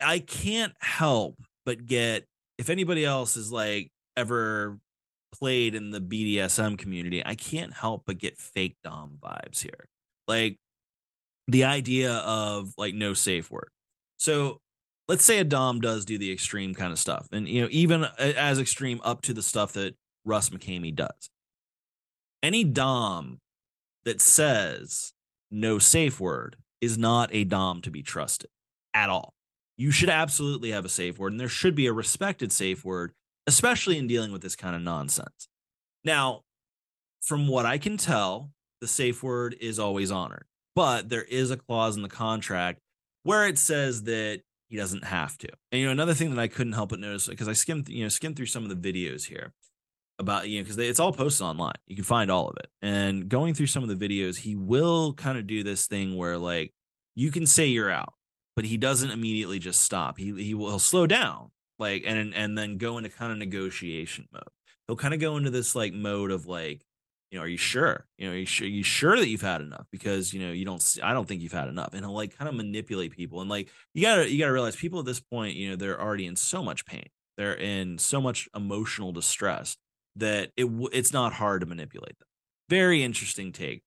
I 0.00 0.18
can't 0.18 0.74
help 0.80 1.36
but 1.64 1.86
get 1.86 2.26
if 2.58 2.68
anybody 2.70 3.04
else 3.04 3.36
is 3.36 3.52
like 3.52 3.91
ever 4.16 4.78
played 5.32 5.74
in 5.74 5.90
the 5.90 6.00
BDSM 6.00 6.78
community, 6.78 7.22
I 7.24 7.34
can't 7.34 7.72
help 7.72 8.04
but 8.06 8.18
get 8.18 8.38
fake 8.38 8.76
Dom 8.84 9.18
vibes 9.22 9.62
here. 9.62 9.88
Like 10.28 10.58
the 11.48 11.64
idea 11.64 12.12
of 12.12 12.72
like 12.76 12.94
no 12.94 13.14
safe 13.14 13.50
word. 13.50 13.70
So 14.18 14.60
let's 15.08 15.24
say 15.24 15.38
a 15.38 15.44
dom 15.44 15.80
does 15.80 16.04
do 16.04 16.16
the 16.16 16.32
extreme 16.32 16.74
kind 16.74 16.92
of 16.92 16.98
stuff 16.98 17.26
and 17.32 17.48
you 17.48 17.60
know 17.60 17.68
even 17.72 18.06
as 18.18 18.60
extreme 18.60 19.00
up 19.02 19.20
to 19.20 19.34
the 19.34 19.42
stuff 19.42 19.72
that 19.72 19.96
russ 20.24 20.50
mckamey 20.50 20.94
does 20.94 21.28
any 22.40 22.62
dom 22.62 23.40
that 24.04 24.20
says 24.20 25.12
no 25.50 25.78
safe 25.78 26.18
word 26.20 26.56
is 26.80 26.98
not 26.98 27.30
a 27.32 27.44
Dom 27.44 27.80
to 27.82 27.90
be 27.90 28.02
trusted 28.02 28.50
at 28.94 29.08
all. 29.08 29.34
You 29.76 29.90
should 29.90 30.10
absolutely 30.10 30.70
have 30.70 30.84
a 30.84 30.90
safe 30.90 31.18
word, 31.18 31.32
and 31.32 31.40
there 31.40 31.48
should 31.48 31.74
be 31.74 31.86
a 31.86 31.92
respected 31.92 32.52
safe 32.52 32.84
word, 32.84 33.12
especially 33.46 33.98
in 33.98 34.06
dealing 34.06 34.32
with 34.32 34.42
this 34.42 34.56
kind 34.56 34.76
of 34.76 34.82
nonsense. 34.82 35.48
Now, 36.04 36.42
from 37.22 37.48
what 37.48 37.66
I 37.66 37.78
can 37.78 37.96
tell, 37.96 38.50
the 38.80 38.88
safe 38.88 39.22
word 39.22 39.56
is 39.60 39.78
always 39.78 40.10
honored, 40.10 40.44
but 40.74 41.08
there 41.08 41.22
is 41.22 41.50
a 41.50 41.56
clause 41.56 41.96
in 41.96 42.02
the 42.02 42.08
contract 42.08 42.80
where 43.22 43.46
it 43.46 43.58
says 43.58 44.02
that 44.04 44.40
he 44.68 44.76
doesn't 44.76 45.04
have 45.04 45.38
to. 45.38 45.48
And 45.70 45.80
you 45.80 45.86
know, 45.86 45.92
another 45.92 46.14
thing 46.14 46.30
that 46.30 46.40
I 46.40 46.48
couldn't 46.48 46.72
help 46.72 46.90
but 46.90 46.98
notice 46.98 47.28
because 47.28 47.48
I 47.48 47.52
skimmed, 47.52 47.88
you 47.88 48.02
know, 48.02 48.08
skimmed 48.08 48.36
through 48.36 48.46
some 48.46 48.64
of 48.64 48.70
the 48.70 48.92
videos 48.92 49.26
here 49.26 49.52
about 50.18 50.48
you 50.48 50.58
know 50.58 50.64
because 50.64 50.78
it's 50.78 50.98
all 50.98 51.12
posted 51.12 51.46
online. 51.46 51.74
You 51.86 51.94
can 51.94 52.04
find 52.04 52.30
all 52.30 52.48
of 52.48 52.56
it. 52.56 52.68
And 52.82 53.28
going 53.28 53.54
through 53.54 53.66
some 53.66 53.82
of 53.82 53.88
the 53.88 54.08
videos, 54.08 54.38
he 54.38 54.56
will 54.56 55.12
kind 55.14 55.38
of 55.38 55.46
do 55.46 55.62
this 55.62 55.86
thing 55.86 56.16
where 56.16 56.38
like 56.38 56.72
you 57.14 57.30
can 57.30 57.46
say 57.46 57.66
you're 57.66 57.90
out, 57.90 58.14
but 58.56 58.64
he 58.64 58.76
doesn't 58.76 59.10
immediately 59.10 59.58
just 59.58 59.82
stop. 59.82 60.18
He 60.18 60.32
he 60.42 60.54
will 60.54 60.78
slow 60.80 61.06
down 61.06 61.51
like 61.82 62.04
and 62.06 62.34
and 62.34 62.56
then 62.56 62.78
go 62.78 62.98
into 62.98 63.10
kind 63.10 63.32
of 63.32 63.38
negotiation 63.38 64.28
mode. 64.32 64.42
He'll 64.86 64.96
kind 64.96 65.14
of 65.14 65.20
go 65.20 65.36
into 65.36 65.50
this 65.50 65.74
like 65.74 65.92
mode 65.92 66.30
of 66.30 66.46
like 66.46 66.84
you 67.32 67.38
know, 67.38 67.44
are 67.44 67.48
you 67.48 67.56
sure? 67.56 68.06
You 68.18 68.26
know, 68.26 68.34
are 68.34 68.36
you 68.36 68.44
sure, 68.44 68.68
you 68.68 68.82
sure 68.82 69.16
that 69.16 69.26
you've 69.26 69.40
had 69.40 69.62
enough? 69.62 69.86
Because 69.90 70.34
you 70.34 70.40
know, 70.46 70.52
you 70.52 70.66
don't. 70.66 70.98
I 71.02 71.14
don't 71.14 71.26
think 71.26 71.40
you've 71.40 71.50
had 71.50 71.68
enough, 71.68 71.94
and 71.94 72.04
he'll 72.04 72.14
like 72.14 72.36
kind 72.36 72.46
of 72.46 72.54
manipulate 72.54 73.12
people. 73.12 73.40
And 73.40 73.48
like, 73.48 73.70
you 73.94 74.02
gotta, 74.02 74.30
you 74.30 74.38
gotta 74.38 74.52
realize, 74.52 74.76
people 74.76 75.00
at 75.00 75.06
this 75.06 75.20
point, 75.20 75.56
you 75.56 75.70
know, 75.70 75.76
they're 75.76 76.00
already 76.00 76.26
in 76.26 76.36
so 76.36 76.62
much 76.62 76.84
pain. 76.84 77.06
They're 77.38 77.54
in 77.54 77.96
so 77.96 78.20
much 78.20 78.50
emotional 78.54 79.12
distress 79.12 79.78
that 80.16 80.50
it 80.58 80.66
it's 80.92 81.14
not 81.14 81.32
hard 81.32 81.62
to 81.62 81.66
manipulate 81.66 82.18
them. 82.18 82.28
Very 82.68 83.02
interesting 83.02 83.50
take, 83.50 83.82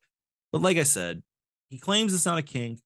but 0.52 0.64
like 0.64 0.78
I 0.78 0.84
said, 0.84 1.22
he 1.70 1.78
claims 1.78 2.16
it's 2.16 2.26
not 2.26 2.40
a 2.40 2.42
kink. 2.42 2.80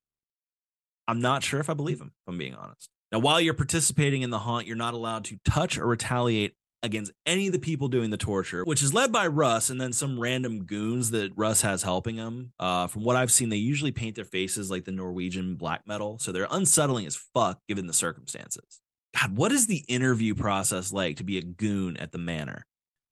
I'm 1.07 1.21
not 1.21 1.41
sure 1.41 1.61
if 1.61 1.69
I 1.69 1.73
believe 1.73 2.01
him. 2.01 2.11
If 2.25 2.33
I'm 2.33 2.37
being 2.37 2.55
honest. 2.55 2.89
Now, 3.11 3.19
while 3.19 3.41
you're 3.41 3.53
participating 3.53 4.21
in 4.21 4.29
the 4.29 4.39
haunt, 4.39 4.67
you're 4.67 4.75
not 4.75 4.93
allowed 4.93 5.25
to 5.25 5.37
touch 5.43 5.77
or 5.77 5.87
retaliate 5.87 6.53
against 6.83 7.11
any 7.25 7.47
of 7.47 7.53
the 7.53 7.59
people 7.59 7.87
doing 7.87 8.09
the 8.09 8.17
torture, 8.17 8.63
which 8.63 8.83
is 8.83 8.93
led 8.93 9.11
by 9.11 9.27
Russ 9.27 9.69
and 9.69 9.81
then 9.81 9.91
some 9.91 10.19
random 10.19 10.63
goons 10.63 11.11
that 11.11 11.31
Russ 11.35 11.61
has 11.61 11.83
helping 11.83 12.15
him. 12.15 12.53
Uh, 12.59 12.87
from 12.87 13.03
what 13.03 13.15
I've 13.15 13.31
seen, 13.31 13.49
they 13.49 13.57
usually 13.57 13.91
paint 13.91 14.15
their 14.15 14.25
faces 14.25 14.71
like 14.71 14.85
the 14.85 14.91
Norwegian 14.91 15.55
black 15.55 15.87
metal, 15.87 16.19
so 16.19 16.31
they're 16.31 16.47
unsettling 16.51 17.05
as 17.05 17.15
fuck 17.15 17.59
given 17.67 17.87
the 17.87 17.93
circumstances. 17.93 18.81
God, 19.19 19.35
what 19.35 19.51
is 19.51 19.67
the 19.67 19.83
interview 19.87 20.35
process 20.35 20.93
like 20.93 21.17
to 21.17 21.23
be 21.23 21.37
a 21.37 21.43
goon 21.43 21.97
at 21.97 22.11
the 22.11 22.17
manor? 22.17 22.65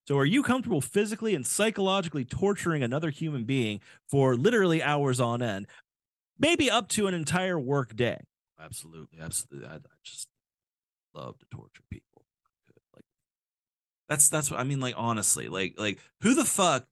So, 0.07 0.17
are 0.17 0.25
you 0.25 0.41
comfortable 0.43 0.79
physically 0.79 1.35
and 1.35 1.45
psychologically 1.45 2.23
torturing 2.23 2.83
another 2.83 3.09
human 3.09 3.43
being 3.43 3.81
for 4.09 4.37
literally 4.37 4.81
hours 4.81 5.19
on 5.19 5.41
end, 5.41 5.67
maybe 6.39 6.71
up 6.71 6.87
to 6.89 7.07
an 7.07 7.13
entire 7.13 7.59
work 7.59 7.95
day? 7.95 8.19
Absolutely, 8.59 9.19
absolutely. 9.21 9.67
I, 9.69 9.75
I 9.75 9.79
just 10.03 10.27
love 11.13 11.37
to 11.39 11.45
torture 11.51 11.83
people. 11.91 12.23
Like 12.95 13.05
That's 14.09 14.29
that's 14.29 14.49
what 14.49 14.59
I 14.59 14.63
mean. 14.63 14.79
Like 14.79 14.95
honestly, 14.97 15.47
like 15.47 15.75
like 15.77 15.99
who 16.21 16.33
the 16.33 16.45
fuck? 16.45 16.85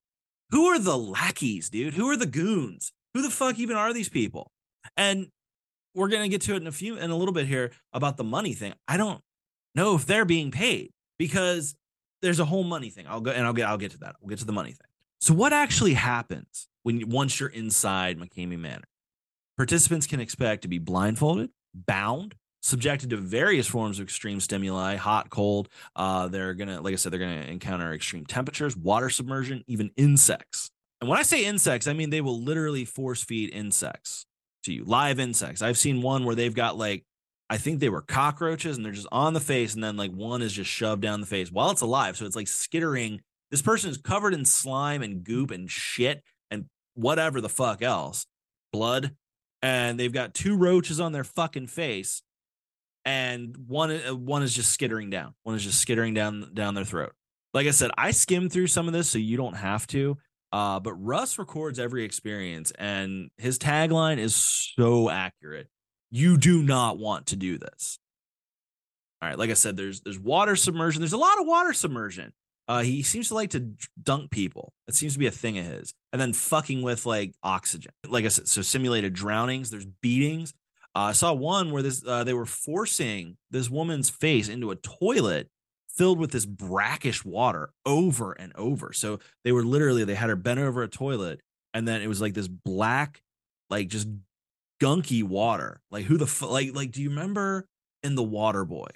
Who 0.51 0.67
are 0.67 0.79
the 0.79 0.97
lackeys, 0.97 1.69
dude? 1.69 1.95
Who 1.95 2.09
are 2.09 2.17
the 2.17 2.25
goons? 2.27 2.91
Who 3.13 3.21
the 3.21 3.29
fuck 3.31 3.57
even 3.57 3.77
are 3.77 3.93
these 3.93 4.09
people? 4.09 4.51
And 4.95 5.27
we're 5.95 6.09
gonna 6.09 6.29
get 6.29 6.41
to 6.41 6.53
it 6.53 6.57
in 6.57 6.67
a 6.67 6.71
few 6.71 6.97
in 6.97 7.09
a 7.09 7.15
little 7.15 7.33
bit 7.33 7.47
here 7.47 7.71
about 7.93 8.17
the 8.17 8.23
money 8.23 8.53
thing. 8.53 8.73
I 8.87 8.97
don't 8.97 9.21
know 9.73 9.95
if 9.95 10.05
they're 10.05 10.25
being 10.25 10.51
paid 10.51 10.91
because 11.17 11.75
there's 12.21 12.39
a 12.39 12.45
whole 12.45 12.63
money 12.63 12.89
thing. 12.89 13.05
I'll 13.07 13.21
go 13.21 13.31
and 13.31 13.45
I'll 13.45 13.53
get 13.53 13.67
I'll 13.67 13.77
get 13.77 13.91
to 13.91 13.97
that. 13.99 14.15
We'll 14.21 14.29
get 14.29 14.39
to 14.39 14.45
the 14.45 14.53
money 14.53 14.71
thing. 14.71 14.87
So 15.19 15.33
what 15.33 15.53
actually 15.53 15.93
happens 15.93 16.67
when 16.83 16.99
you, 16.99 17.07
once 17.07 17.39
you're 17.39 17.49
inside 17.49 18.19
McKamey 18.19 18.59
Manor? 18.59 18.83
Participants 19.57 20.07
can 20.07 20.19
expect 20.19 20.63
to 20.63 20.67
be 20.67 20.79
blindfolded, 20.79 21.49
bound, 21.73 22.35
subjected 22.65 23.11
to 23.11 23.17
various 23.17 23.67
forms 23.67 23.99
of 23.99 24.03
extreme 24.03 24.39
stimuli 24.39 24.95
hot 24.95 25.29
cold 25.29 25.69
uh, 25.95 26.27
they're 26.27 26.55
gonna 26.55 26.81
like 26.81 26.93
i 26.93 26.95
said 26.95 27.11
they're 27.11 27.19
gonna 27.19 27.41
encounter 27.41 27.93
extreme 27.93 28.25
temperatures 28.25 28.75
water 28.75 29.07
submersion 29.07 29.63
even 29.67 29.91
insects. 29.97 30.71
And 30.99 31.07
when 31.07 31.19
i 31.19 31.21
say 31.21 31.45
insects 31.45 31.87
i 31.87 31.93
mean 31.93 32.09
they 32.09 32.21
will 32.21 32.41
literally 32.41 32.83
force 32.83 33.23
feed 33.23 33.53
insects 33.53 34.25
to 34.63 34.73
you 34.73 34.83
live 34.83 35.19
insects. 35.19 35.61
I've 35.61 35.77
seen 35.77 36.01
one 36.01 36.25
where 36.25 36.33
they've 36.33 36.53
got 36.53 36.75
like 36.75 37.05
i 37.51 37.57
think 37.57 37.79
they 37.79 37.89
were 37.89 38.01
cockroaches 38.01 38.77
and 38.77 38.85
they're 38.85 38.93
just 38.93 39.07
on 39.11 39.33
the 39.33 39.39
face 39.39 39.75
and 39.75 39.83
then 39.83 39.95
like 39.95 40.11
one 40.11 40.41
is 40.41 40.51
just 40.51 40.71
shoved 40.71 41.03
down 41.03 41.21
the 41.21 41.27
face 41.27 41.51
while 41.51 41.69
it's 41.69 41.81
alive. 41.81 42.17
So 42.17 42.25
it's 42.25 42.35
like 42.35 42.47
skittering. 42.47 43.21
This 43.51 43.61
person 43.61 43.91
is 43.91 43.97
covered 43.97 44.33
in 44.33 44.43
slime 44.43 45.03
and 45.03 45.23
goop 45.23 45.51
and 45.51 45.69
shit 45.69 46.23
and 46.49 46.65
whatever 46.95 47.41
the 47.41 47.49
fuck 47.49 47.83
else 47.83 48.25
blood 48.73 49.15
and 49.65 49.99
they've 49.99 50.13
got 50.13 50.35
two 50.35 50.55
roaches 50.55 50.99
on 50.99 51.11
their 51.11 51.23
fucking 51.23 51.65
face 51.67 52.21
and 53.05 53.55
one 53.67 53.91
uh, 53.91 54.15
one 54.15 54.43
is 54.43 54.53
just 54.53 54.71
skittering 54.71 55.09
down. 55.09 55.33
One 55.43 55.55
is 55.55 55.63
just 55.63 55.79
skittering 55.79 56.13
down 56.13 56.51
down 56.53 56.73
their 56.73 56.83
throat. 56.83 57.13
Like 57.53 57.67
I 57.67 57.71
said, 57.71 57.91
I 57.97 58.11
skimmed 58.11 58.51
through 58.51 58.67
some 58.67 58.87
of 58.87 58.93
this 58.93 59.09
so 59.09 59.17
you 59.17 59.37
don't 59.37 59.55
have 59.55 59.87
to. 59.87 60.17
Uh, 60.51 60.79
but 60.79 60.93
Russ 60.93 61.37
records 61.37 61.79
every 61.79 62.03
experience, 62.03 62.71
and 62.77 63.29
his 63.37 63.59
tagline 63.59 64.17
is 64.17 64.35
so 64.35 65.09
accurate. 65.09 65.67
You 66.11 66.37
do 66.37 66.63
not 66.63 66.97
want 66.97 67.27
to 67.27 67.35
do 67.35 67.57
this. 67.57 67.99
All 69.21 69.29
right, 69.29 69.37
like 69.37 69.49
I 69.49 69.53
said, 69.53 69.77
there's 69.77 70.01
there's 70.01 70.19
water 70.19 70.55
submersion. 70.55 71.01
There's 71.01 71.13
a 71.13 71.17
lot 71.17 71.39
of 71.39 71.47
water 71.47 71.73
submersion. 71.73 72.33
Uh, 72.67 72.81
he 72.81 73.03
seems 73.03 73.27
to 73.27 73.35
like 73.35 73.51
to 73.51 73.71
dunk 74.01 74.31
people. 74.31 74.73
It 74.87 74.95
seems 74.95 75.13
to 75.13 75.19
be 75.19 75.27
a 75.27 75.31
thing 75.31 75.57
of 75.59 75.65
his. 75.65 75.93
And 76.11 76.21
then 76.21 76.33
fucking 76.33 76.81
with 76.81 77.05
like 77.05 77.33
oxygen. 77.43 77.91
Like 78.07 78.25
I 78.25 78.29
said, 78.29 78.47
so 78.47 78.61
simulated 78.61 79.13
drownings. 79.13 79.69
There's 79.69 79.85
beatings. 79.85 80.53
Uh, 80.95 81.09
I 81.09 81.11
saw 81.11 81.33
one 81.33 81.71
where 81.71 81.83
this 81.83 82.03
uh, 82.05 82.23
they 82.23 82.33
were 82.33 82.45
forcing 82.45 83.37
this 83.51 83.69
woman's 83.69 84.09
face 84.09 84.49
into 84.49 84.71
a 84.71 84.75
toilet 84.77 85.49
filled 85.89 86.19
with 86.19 86.31
this 86.31 86.45
brackish 86.45 87.23
water 87.23 87.71
over 87.85 88.33
and 88.33 88.53
over. 88.55 88.93
So 88.93 89.19
they 89.43 89.51
were 89.51 89.63
literally 89.63 90.03
they 90.03 90.15
had 90.15 90.29
her 90.29 90.35
bent 90.35 90.59
over 90.59 90.83
a 90.83 90.87
toilet, 90.87 91.41
and 91.73 91.87
then 91.87 92.01
it 92.01 92.07
was 92.07 92.21
like 92.21 92.33
this 92.33 92.47
black, 92.47 93.21
like 93.69 93.89
just 93.89 94.07
gunky 94.81 95.21
water. 95.21 95.81
Like 95.91 96.05
who 96.05 96.17
the 96.17 96.47
like 96.47 96.73
like 96.73 96.91
do 96.91 97.01
you 97.01 97.09
remember 97.09 97.67
in 98.01 98.15
the 98.15 98.23
Water 98.23 98.65
Boy 98.65 98.89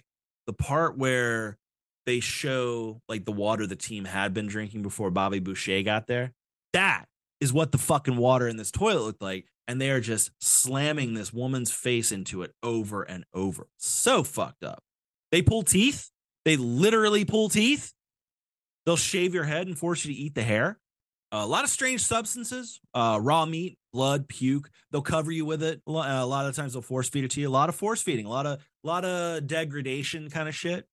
the 0.47 0.53
part 0.53 0.97
where 0.97 1.57
they 2.09 2.19
show 2.19 3.01
like 3.07 3.23
the 3.23 3.31
water 3.31 3.67
the 3.67 3.75
team 3.75 4.03
had 4.03 4.33
been 4.33 4.47
drinking 4.47 4.81
before 4.81 5.11
Bobby 5.11 5.39
Boucher 5.39 5.83
got 5.83 6.07
there? 6.07 6.33
That 6.73 7.05
is 7.39 7.53
what 7.53 7.71
the 7.71 7.77
fucking 7.77 8.17
water 8.17 8.47
in 8.47 8.57
this 8.57 8.71
toilet 8.71 9.03
looked 9.03 9.21
like 9.21 9.45
and 9.67 9.79
they 9.79 9.91
are 9.91 10.01
just 10.01 10.31
slamming 10.41 11.13
this 11.13 11.31
woman's 11.31 11.69
face 11.69 12.11
into 12.11 12.41
it 12.41 12.55
over 12.63 13.03
and 13.03 13.23
over. 13.35 13.67
So 13.77 14.23
fucked 14.23 14.63
up. 14.63 14.81
They 15.31 15.43
pull 15.43 15.61
teeth. 15.61 16.09
They 16.43 16.57
literally 16.57 17.23
pull 17.23 17.49
teeth. 17.49 17.93
They'll 18.85 18.97
shave 18.97 19.35
your 19.35 19.43
head 19.43 19.67
and 19.67 19.77
force 19.77 20.03
you 20.03 20.11
to 20.11 20.19
eat 20.19 20.33
the 20.33 20.41
hair. 20.41 20.79
a 21.31 21.45
lot 21.45 21.63
of 21.63 21.69
strange 21.69 22.01
substances, 22.01 22.79
uh, 22.95 23.19
raw 23.21 23.45
meat, 23.45 23.77
blood, 23.93 24.27
puke. 24.27 24.71
They'll 24.91 25.03
cover 25.03 25.31
you 25.31 25.45
with 25.45 25.61
it. 25.61 25.83
A 25.85 25.91
lot 25.91 26.47
of 26.47 26.55
times 26.55 26.73
they'll 26.73 26.81
force 26.81 27.07
feed 27.07 27.25
it 27.25 27.31
to 27.31 27.41
you. 27.41 27.47
A 27.47 27.51
lot 27.51 27.69
of 27.69 27.75
force 27.75 28.01
feeding, 28.01 28.25
a 28.25 28.29
lot 28.29 28.47
of, 28.47 28.57
a 28.83 28.87
lot 28.87 29.05
of 29.05 29.45
degradation 29.45 30.31
kind 30.31 30.49
of 30.49 30.55
shit. 30.55 30.87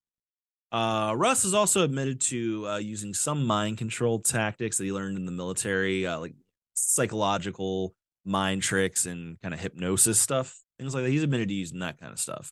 Uh, 0.71 1.13
Russ 1.15 1.45
is 1.45 1.53
also 1.53 1.83
admitted 1.83 2.19
to 2.21 2.67
uh, 2.67 2.77
using 2.77 3.13
some 3.13 3.45
mind 3.45 3.77
control 3.77 4.19
tactics 4.19 4.77
that 4.77 4.83
he 4.83 4.91
learned 4.91 5.17
in 5.17 5.25
the 5.25 5.31
military, 5.31 6.05
uh, 6.05 6.19
like 6.19 6.33
psychological 6.73 7.95
mind 8.25 8.61
tricks 8.61 9.05
and 9.05 9.39
kind 9.41 9.53
of 9.53 9.59
hypnosis 9.59 10.19
stuff, 10.19 10.61
things 10.77 10.93
like 10.93 11.03
that. 11.05 11.09
He's 11.09 11.23
admitted 11.23 11.47
to 11.47 11.53
using 11.53 11.79
that 11.79 11.99
kind 11.99 12.11
of 12.11 12.19
stuff. 12.19 12.51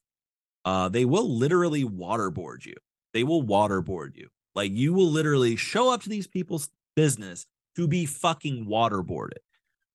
Uh, 0.64 0.90
they 0.90 1.06
will 1.06 1.30
literally 1.30 1.84
waterboard 1.84 2.66
you. 2.66 2.76
They 3.14 3.24
will 3.24 3.44
waterboard 3.44 4.16
you. 4.16 4.30
Like 4.56 4.72
you 4.72 4.94
will 4.94 5.10
literally 5.10 5.58
show 5.58 5.94
up 5.94 6.02
to 6.04 6.10
these 6.10 6.28
people's 6.28 6.70
business 6.96 7.46
to 7.76 7.88
be 7.88 8.06
fucking 8.06 8.66
waterboarded. 8.66 9.40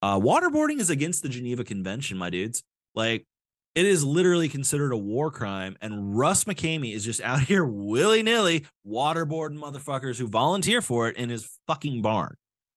Uh, 0.02 0.18
waterboarding 0.18 0.80
is 0.80 0.90
against 0.90 1.22
the 1.22 1.28
Geneva 1.28 1.64
Convention, 1.64 2.18
my 2.18 2.30
dudes. 2.30 2.62
Like 2.94 3.26
it 3.74 3.86
is 3.86 4.04
literally 4.04 4.48
considered 4.48 4.92
a 4.92 4.96
war 4.96 5.30
crime, 5.30 5.76
and 5.80 6.16
Russ 6.16 6.44
McKamey 6.44 6.94
is 6.94 7.04
just 7.04 7.20
out 7.20 7.40
here 7.48 7.64
willy 7.64 8.22
nilly 8.22 8.66
waterboarding 8.86 9.58
motherfuckers 9.58 10.18
who 10.18 10.26
volunteer 10.26 10.82
for 10.82 11.08
it 11.08 11.16
in 11.16 11.28
his 11.28 11.48
fucking 11.66 12.02
barn. 12.02 12.36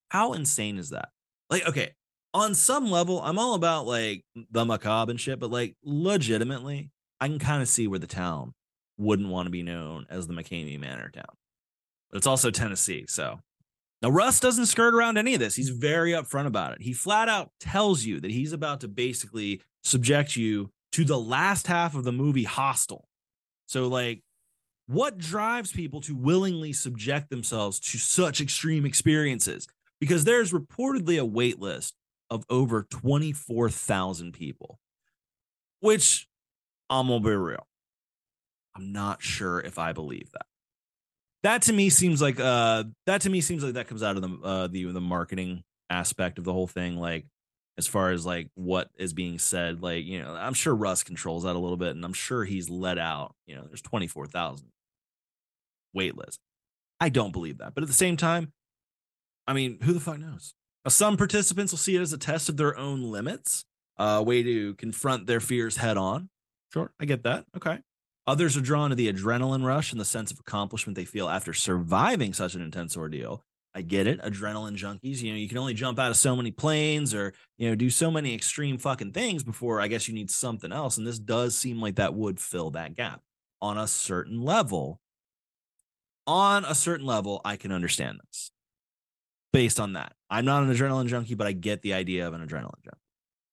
How 0.10 0.34
insane 0.34 0.78
is 0.78 0.92
that? 0.92 1.10
Like, 1.50 1.68
okay, 1.68 1.92
on 2.34 2.56
some 2.56 2.90
level, 2.90 3.22
I'm 3.22 3.40
all 3.40 3.56
about 3.56 3.86
like 3.86 4.24
the 4.52 4.66
macabre 4.66 5.12
and 5.12 5.20
shit, 5.20 5.40
but 5.40 5.52
like 5.52 5.76
legitimately, 5.84 6.90
I 7.20 7.28
can 7.28 7.40
kind 7.40 7.62
of 7.62 7.68
see 7.68 7.88
where 7.88 8.00
the 8.00 8.08
town 8.08 8.54
wouldn't 8.98 9.30
want 9.30 9.48
to 9.48 9.52
be 9.52 9.64
known 9.64 10.06
as 10.10 10.28
the 10.28 10.34
McKamey 10.34 10.80
Manor 10.80 11.10
town. 11.10 11.26
But 12.12 12.18
it's 12.18 12.28
also 12.28 12.52
Tennessee, 12.52 13.06
so 13.08 13.40
now 14.02 14.10
Russ 14.10 14.40
doesn't 14.40 14.68
skirt 14.68 14.94
around 14.94 15.18
any 15.18 15.34
of 15.34 15.40
this. 15.40 15.56
He's 15.56 15.70
very 15.70 16.12
upfront 16.12 16.46
about 16.46 16.74
it. 16.74 16.82
He 16.82 16.94
flat 16.94 17.30
out 17.30 17.50
tells 17.60 18.04
you 18.04 18.20
that 18.20 18.32
he's 18.32 18.54
about 18.54 18.82
to 18.82 18.88
basically 18.88 19.62
subject 19.84 20.36
you 20.36 20.72
to 20.94 21.04
the 21.04 21.20
last 21.20 21.68
half 21.68 21.96
of 21.96 22.04
the 22.04 22.12
movie 22.12 22.44
Hostel. 22.44 23.08
So 23.66 23.88
like 23.88 24.22
what 24.88 25.18
drives 25.18 25.72
people 25.72 26.02
to 26.02 26.16
willingly 26.16 26.74
subject 26.74 27.30
themselves 27.30 27.80
to 27.80 27.98
such 27.98 28.42
extreme 28.42 28.86
experiences? 28.86 29.68
Because 30.00 30.26
there's 30.26 30.52
reportedly 30.52 31.20
a 31.20 31.26
wait 31.26 31.60
list 31.60 31.96
of 32.30 32.46
over 32.50 32.84
24,000 32.84 34.34
people, 34.34 34.80
which 35.80 36.28
I'm 36.90 37.08
gonna 37.08 37.22
be 37.22 37.32
real. 37.32 37.66
I'm 38.76 38.92
not 38.92 39.22
sure 39.22 39.60
if 39.60 39.80
I 39.80 39.94
believe 39.94 40.32
that. 40.34 40.46
That 41.44 41.62
to 41.64 41.74
me 41.74 41.90
seems 41.90 42.22
like 42.22 42.40
uh 42.40 42.86
that 43.06 43.22
to 43.22 43.30
me 43.30 43.42
seems 43.42 43.64
like 43.64 43.74
that 43.74 43.88
comes 43.88 44.04
out 44.04 44.16
of 44.16 44.22
the 44.22 44.48
uh 44.48 44.68
the 44.68 44.86
the 44.86 45.02
marketing 45.02 45.64
aspect 45.90 46.38
of 46.38 46.44
the 46.44 46.54
whole 46.54 46.68
thing 46.68 46.98
like 46.98 47.26
as 47.78 47.88
far 47.88 48.12
as 48.12 48.26
like 48.26 48.50
what 48.56 48.90
is 48.98 49.14
being 49.14 49.40
said 49.40 49.82
like 49.82 50.06
you 50.06 50.22
know 50.22 50.34
I'm 50.34 50.54
sure 50.54 50.76
Russ 50.76 51.04
controls 51.04 51.44
that 51.44 51.56
a 51.56 51.60
little 51.60 51.78
bit 51.78 51.96
and 51.96 52.06
I'm 52.06 52.14
sure 52.14 52.46
he's 52.46 52.70
let 52.70 52.98
out 52.98 53.36
you 53.46 53.56
know 53.56 53.64
there's 53.68 53.82
24,000 53.82 54.68
wait 55.94 56.18
list. 56.18 56.40
I 57.00 57.10
don't 57.10 57.34
believe 57.34 57.58
that. 57.58 57.74
But 57.76 57.84
at 57.84 57.88
the 57.88 57.94
same 57.94 58.18
time 58.18 58.54
I 59.48 59.54
mean 59.54 59.80
who 59.82 59.94
the 59.94 60.00
fuck 60.00 60.20
knows. 60.20 60.54
Now, 60.86 60.90
some 60.90 61.18
participants 61.18 61.72
will 61.72 61.78
see 61.78 61.96
it 61.96 62.02
as 62.02 62.14
a 62.14 62.18
test 62.18 62.50
of 62.50 62.58
their 62.58 62.78
own 62.78 63.04
limits, 63.04 63.66
a 63.98 64.22
way 64.22 64.44
to 64.44 64.76
confront 64.76 65.28
their 65.28 65.40
fears 65.40 65.78
head 65.78 65.98
on. 65.98 66.30
Sure, 66.74 66.92
I 67.00 67.06
get 67.06 67.24
that. 67.24 67.46
Okay. 67.56 67.80
Others 68.26 68.56
are 68.56 68.62
drawn 68.62 68.90
to 68.90 68.96
the 68.96 69.12
adrenaline 69.12 69.66
rush 69.66 69.92
and 69.92 70.00
the 70.00 70.06
sense 70.06 70.32
of 70.32 70.40
accomplishment 70.40 70.96
they 70.96 71.06
feel 71.06 71.28
after 71.28 71.54
surviving 71.54 72.34
such 72.34 72.56
an 72.56 72.62
intense 72.62 72.96
ordeal. 72.96 73.44
I 73.76 73.82
get 73.82 74.08
it. 74.08 74.22
Adrenaline 74.22 74.78
junkies, 74.78 75.22
you 75.22 75.32
know, 75.32 75.38
you 75.38 75.50
can 75.50 75.58
only 75.58 75.74
jump 75.74 75.98
out 75.98 76.12
of 76.12 76.18
so 76.18 76.36
many 76.36 76.52
planes 76.52 77.14
or, 77.14 77.34
you 77.58 77.68
know, 77.68 77.76
do 77.76 77.90
so 77.90 78.12
many 78.12 78.36
extreme 78.36 78.78
fucking 78.78 79.14
things 79.14 79.44
before 79.44 79.82
I 79.82 79.88
guess 79.88 80.08
you 80.08 80.14
need 80.14 80.30
something 80.30 80.72
else. 80.72 80.98
And 80.98 81.08
this 81.08 81.20
does 81.20 81.58
seem 81.58 81.82
like 81.82 81.96
that 81.96 82.14
would 82.14 82.40
fill 82.40 82.72
that 82.72 82.96
gap 82.96 83.22
on 83.62 83.78
a 83.78 83.88
certain 83.88 84.42
level. 84.42 85.00
On 86.28 86.64
a 86.66 86.76
certain 86.76 87.06
level, 87.06 87.42
I 87.44 87.56
can 87.56 87.72
understand 87.72 88.20
this 88.28 88.52
based 89.52 89.80
on 89.80 89.94
that. 89.94 90.14
I'm 90.30 90.46
not 90.46 90.64
an 90.64 90.74
adrenaline 90.74 91.08
junkie, 91.08 91.36
but 91.36 91.48
I 91.48 91.52
get 91.52 91.82
the 91.82 91.94
idea 91.94 92.28
of 92.28 92.34
an 92.34 92.42
adrenaline 92.42 92.84
junkie. 92.84 93.00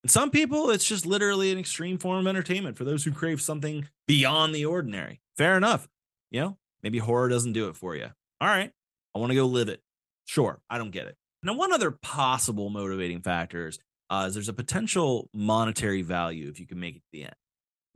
And 0.03 0.11
some 0.11 0.31
people, 0.31 0.71
it's 0.71 0.85
just 0.85 1.05
literally 1.05 1.53
an 1.53 1.59
extreme 1.59 1.99
form 1.99 2.21
of 2.21 2.27
entertainment 2.27 2.77
for 2.79 2.85
those 2.85 3.05
who 3.05 3.13
crave 3.13 3.41
something 3.41 3.89
beyond 4.07 4.55
the 4.55 4.65
ordinary. 4.65 5.21
Fair 5.37 5.57
enough. 5.57 5.89
You 6.31 6.41
know, 6.41 6.59
maybe 6.83 6.99
horror 6.99 7.29
doesn't 7.29 7.53
do 7.53 7.69
it 7.69 7.77
for 7.77 7.95
you. 7.95 8.09
All 8.41 8.49
right. 8.49 8.73
I 9.15 9.19
want 9.19 9.31
to 9.31 9.37
go 9.37 9.47
live 9.47 9.69
it. 9.69 9.83
Sure. 10.31 10.61
I 10.71 10.79
don't 10.79 10.93
get 10.93 11.09
it. 11.09 11.17
Now, 11.43 11.55
one 11.55 11.73
other 11.73 11.91
possible 11.91 12.71
motivating 12.71 13.21
factors 13.21 13.81
uh, 14.11 14.27
is 14.29 14.35
there's 14.35 14.49
a 14.49 14.53
potential 14.53 15.29
monetary 15.35 16.03
value 16.03 16.49
if 16.49 16.61
you 16.61 16.69
can 16.69 16.79
make 16.79 16.95
it 16.95 17.01
to 17.01 17.09
the 17.13 17.25
end. 17.25 17.35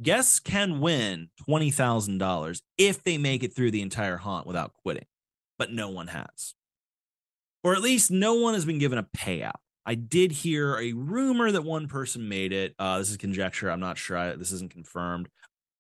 Guests 0.03 0.41
can 0.41 0.81
win 0.81 1.29
$20,000 1.49 2.61
if 2.77 3.05
they 3.05 3.19
make 3.19 3.45
it 3.45 3.55
through 3.55 3.71
the 3.71 3.83
entire 3.83 4.17
haunt 4.17 4.49
without 4.49 4.73
quitting, 4.83 5.05
but 5.61 5.71
no 5.71 5.89
one 5.91 6.09
has. 6.09 6.55
Or 7.63 7.73
at 7.73 7.83
least 7.83 8.11
no 8.11 8.35
one 8.35 8.55
has 8.55 8.65
been 8.65 8.81
given 8.81 8.99
a 8.99 9.07
payout. 9.17 9.61
I 9.87 9.95
did 9.95 10.33
hear 10.33 10.77
a 10.81 10.93
rumor 10.93 11.53
that 11.53 11.63
one 11.63 11.87
person 11.87 12.29
made 12.29 12.53
it. 12.53 12.75
Uh, 12.81 12.99
this 12.99 13.11
is 13.11 13.17
conjecture. 13.17 13.71
I'm 13.71 13.79
not 13.79 13.97
sure. 13.97 14.17
I, 14.17 14.35
this 14.35 14.51
isn't 14.51 14.73
confirmed, 14.73 15.29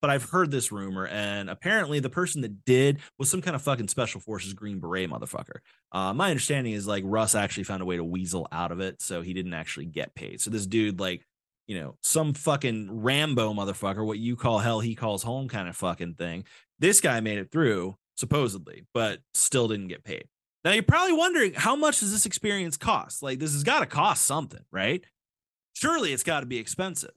but 0.05 0.11
I've 0.11 0.29
heard 0.29 0.51
this 0.51 0.71
rumor. 0.71 1.07
And 1.07 1.49
apparently, 1.49 1.99
the 1.99 2.11
person 2.11 2.43
that 2.43 2.67
did 2.67 2.99
was 3.19 3.31
some 3.31 3.41
kind 3.41 3.57
of 3.57 3.63
fucking 3.63 3.89
special 3.89 4.21
forces 4.21 4.53
Green 4.53 4.79
Beret 4.79 5.09
motherfucker. 5.09 5.61
Uh, 5.93 6.13
my 6.13 6.29
understanding 6.29 6.75
is 6.75 6.87
like 6.87 7.05
Russ 7.07 7.35
actually 7.35 7.65
found 7.65 7.81
a 7.81 7.87
way 7.87 7.97
to 7.97 8.05
weasel 8.05 8.47
out 8.53 8.71
of 8.71 8.81
it, 8.81 9.01
so 9.01 9.23
he 9.23 9.33
didn't 9.33 9.55
actually 9.55 9.87
get 9.87 10.15
paid. 10.15 10.43
So 10.43 10.51
this 10.51 10.67
dude, 10.67 11.01
like, 11.01 11.25
you 11.67 11.81
know, 11.81 11.97
some 12.03 12.35
fucking 12.35 13.01
Rambo 13.01 13.55
motherfucker, 13.55 14.05
what 14.05 14.19
you 14.19 14.37
call 14.37 14.59
hell, 14.59 14.81
he 14.81 14.95
calls 14.95 15.23
home 15.23 15.49
kind 15.49 15.71
of 15.71 15.75
fucking 15.75 16.17
thing. 16.17 16.45
This 16.79 17.01
guy 17.01 17.21
made 17.21 17.39
it 17.39 17.51
through 17.51 17.97
supposedly, 18.15 18.85
but 18.93 19.21
still 19.33 19.69
didn't 19.69 19.89
get 19.89 20.05
paid. 20.05 20.27
Now 20.67 20.73
you're 20.73 20.83
probably 20.83 21.15
wondering 21.15 21.55
how 21.55 21.77
much 21.77 22.01
does 22.01 22.13
this 22.13 22.27
experience 22.27 22.77
cost? 22.77 23.23
Like 23.23 23.39
this 23.39 23.55
has 23.55 23.65
got 23.65 23.81
to 23.81 23.87
cost 23.87 24.27
something, 24.27 24.67
right? 24.71 25.03
Surely 25.73 26.13
it's 26.13 26.23
got 26.23 26.41
to 26.41 26.47
be 26.47 26.59
expensive. 26.59 27.13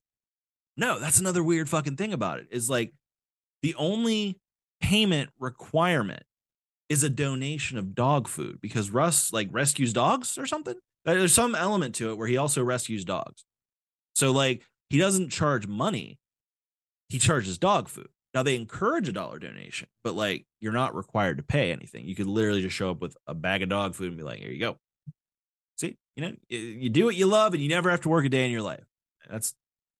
No, 0.77 0.99
that's 0.99 1.19
another 1.19 1.43
weird 1.43 1.67
fucking 1.69 1.97
thing 1.97 2.13
about 2.13 2.39
it. 2.39 2.47
Is 2.51 2.69
like 2.69 2.93
the 3.63 3.75
only 3.75 4.39
payment 4.79 5.31
requirement 5.39 6.23
is 6.87 7.03
a 7.03 7.09
donation 7.09 7.77
of 7.77 7.95
dog 7.95 8.27
food 8.27 8.59
because 8.61 8.91
Russ 8.91 9.33
like 9.33 9.49
rescues 9.51 9.91
dogs 9.91 10.37
or 10.37 10.45
something. 10.45 10.75
Uh, 11.05 11.13
there's 11.15 11.33
some 11.33 11.55
element 11.55 11.95
to 11.95 12.11
it 12.11 12.17
where 12.17 12.27
he 12.27 12.37
also 12.37 12.63
rescues 12.63 13.03
dogs. 13.03 13.43
So 14.15 14.31
like 14.31 14.63
he 14.89 14.97
doesn't 14.97 15.29
charge 15.29 15.67
money. 15.67 16.19
He 17.09 17.19
charges 17.19 17.57
dog 17.57 17.89
food. 17.89 18.09
Now 18.33 18.43
they 18.43 18.55
encourage 18.55 19.09
a 19.09 19.13
dollar 19.13 19.39
donation, 19.39 19.87
but 20.03 20.13
like 20.13 20.45
you're 20.59 20.73
not 20.73 20.95
required 20.95 21.37
to 21.37 21.43
pay 21.43 21.71
anything. 21.71 22.05
You 22.05 22.15
could 22.15 22.27
literally 22.27 22.61
just 22.61 22.75
show 22.75 22.91
up 22.91 23.01
with 23.01 23.17
a 23.25 23.33
bag 23.33 23.63
of 23.63 23.69
dog 23.69 23.95
food 23.95 24.09
and 24.09 24.17
be 24.17 24.23
like, 24.23 24.39
"Here 24.39 24.51
you 24.51 24.59
go." 24.59 24.77
See, 25.77 25.97
you 26.15 26.23
know, 26.23 26.33
you 26.49 26.89
do 26.89 27.05
what 27.05 27.15
you 27.15 27.25
love, 27.25 27.53
and 27.53 27.63
you 27.63 27.69
never 27.69 27.89
have 27.89 28.01
to 28.01 28.09
work 28.09 28.25
a 28.25 28.29
day 28.29 28.45
in 28.45 28.51
your 28.51 28.61
life. 28.61 28.83
That's 29.29 29.53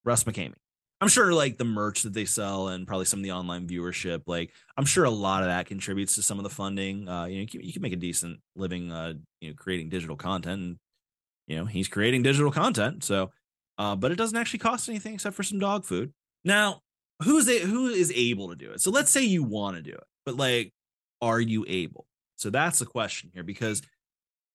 Russ 0.04 0.24
McKamey. 0.24 0.54
I'm 1.00 1.08
sure 1.08 1.32
like 1.32 1.58
the 1.58 1.66
merch 1.66 2.04
that 2.04 2.14
they 2.14 2.26
sell 2.26 2.70
and 2.70 2.88
probably 2.88 3.06
some 3.06 3.20
of 3.20 3.24
the 3.24 3.32
online 3.32 3.68
viewership, 3.68 4.24
like 4.26 4.52
I'm 4.78 4.86
sure 4.86 5.06
a 5.06 5.12
lot 5.12 5.44
of 5.44 5.50
that 5.50 5.68
contributes 5.68 6.16
to 6.16 6.24
some 6.24 6.40
of 6.40 6.44
the 6.44 6.50
funding. 6.50 7.08
Uh, 7.08 7.26
you 7.26 7.36
know, 7.36 7.42
you 7.42 7.48
can, 7.48 7.62
you 7.62 7.74
can 7.74 7.82
make 7.84 7.94
a 7.94 7.98
decent 7.98 8.40
living, 8.56 8.92
uh, 8.92 9.14
you 9.40 9.50
know, 9.50 9.56
creating 9.56 9.90
digital 9.90 10.16
content. 10.16 10.62
And, 10.62 10.78
you 11.48 11.58
know, 11.58 11.66
he's 11.66 11.88
creating 11.88 12.24
digital 12.24 12.52
content, 12.52 13.04
so, 13.04 13.32
uh, 13.78 13.96
but 13.96 14.12
it 14.12 14.16
doesn't 14.16 14.38
actually 14.38 14.60
cost 14.60 14.90
anything 14.90 15.14
except 15.14 15.36
for 15.36 15.44
some 15.44 15.60
dog 15.60 15.86
food. 15.86 16.12
Now, 16.44 16.82
who's 17.24 17.48
a, 17.48 17.60
who 17.60 17.88
is 17.88 18.12
able 18.16 18.50
to 18.50 18.56
do 18.56 18.72
it? 18.72 18.82
So 18.82 18.92
let's 18.92 19.12
say 19.12 19.24
you 19.24 19.44
want 19.44 19.78
to 19.78 19.82
do 19.84 19.94
it, 19.94 20.04
but 20.26 20.36
like, 20.36 20.74
are 21.22 21.40
you 21.40 21.64
able? 21.68 22.06
So 22.36 22.50
that's 22.50 22.80
the 22.80 22.86
question 22.86 23.32
here 23.34 23.44
because 23.44 23.82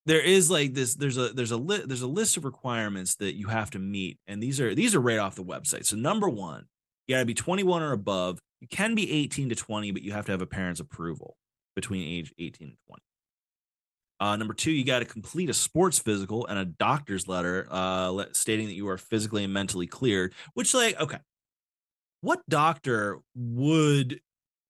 there 0.07 0.21
is 0.21 0.51
like 0.51 0.75
this 0.75 0.95
there's 0.95 1.17
a 1.17 1.29
there's 1.29 1.53
a 1.53 1.57
li- 1.57 1.85
there's 1.85 2.03
a 2.03 2.07
list 2.07 2.37
of 2.37 2.45
requirements 2.45 3.17
that 3.17 3.35
you 3.35 3.49
have 3.49 3.71
to 3.71 3.79
meet 3.79 4.19
and 4.27 4.43
these 4.43 4.61
are 4.61 4.75
these 4.75 4.95
are 4.95 5.01
right 5.01 5.19
off 5.19 5.37
the 5.37 5.45
website. 5.45 5.85
So 5.85 5.97
number 5.97 6.29
1, 6.29 6.65
you 7.07 7.15
got 7.15 7.21
to 7.21 7.27
be 7.27 7.35
21 7.35 7.83
or 7.83 7.93
above. 7.93 8.41
You 8.61 8.69
can 8.69 8.95
be 8.95 9.11
18 9.11 9.49
to 9.51 9.55
20, 9.55 9.91
but 9.91 10.03
you 10.03 10.13
have 10.13 10.27
to 10.27 10.33
have 10.33 10.43
a 10.43 10.47
parent's 10.47 10.81
approval 10.81 11.37
between 11.75 12.07
age 12.07 12.33
18 12.39 12.69
and 12.69 12.77
20. 12.89 13.03
Uh, 14.21 14.37
number 14.37 14.55
two, 14.55 14.71
you 14.71 14.85
got 14.85 15.01
to 15.01 15.05
complete 15.05 15.51
a 15.51 15.55
sports 15.55 15.99
physical 15.99 16.47
and 16.47 16.57
a 16.57 16.65
doctor's 16.65 17.27
letter 17.27 17.67
uh, 17.69 18.25
stating 18.31 18.69
that 18.69 18.75
you 18.75 18.89
are 18.89 18.97
physically 18.97 19.43
and 19.43 19.53
mentally 19.53 19.89
cleared. 19.89 20.33
Which, 20.55 20.75
like, 20.75 21.01
okay, 21.01 21.19
what 22.21 22.41
doctor 22.49 23.19
would 23.35 24.21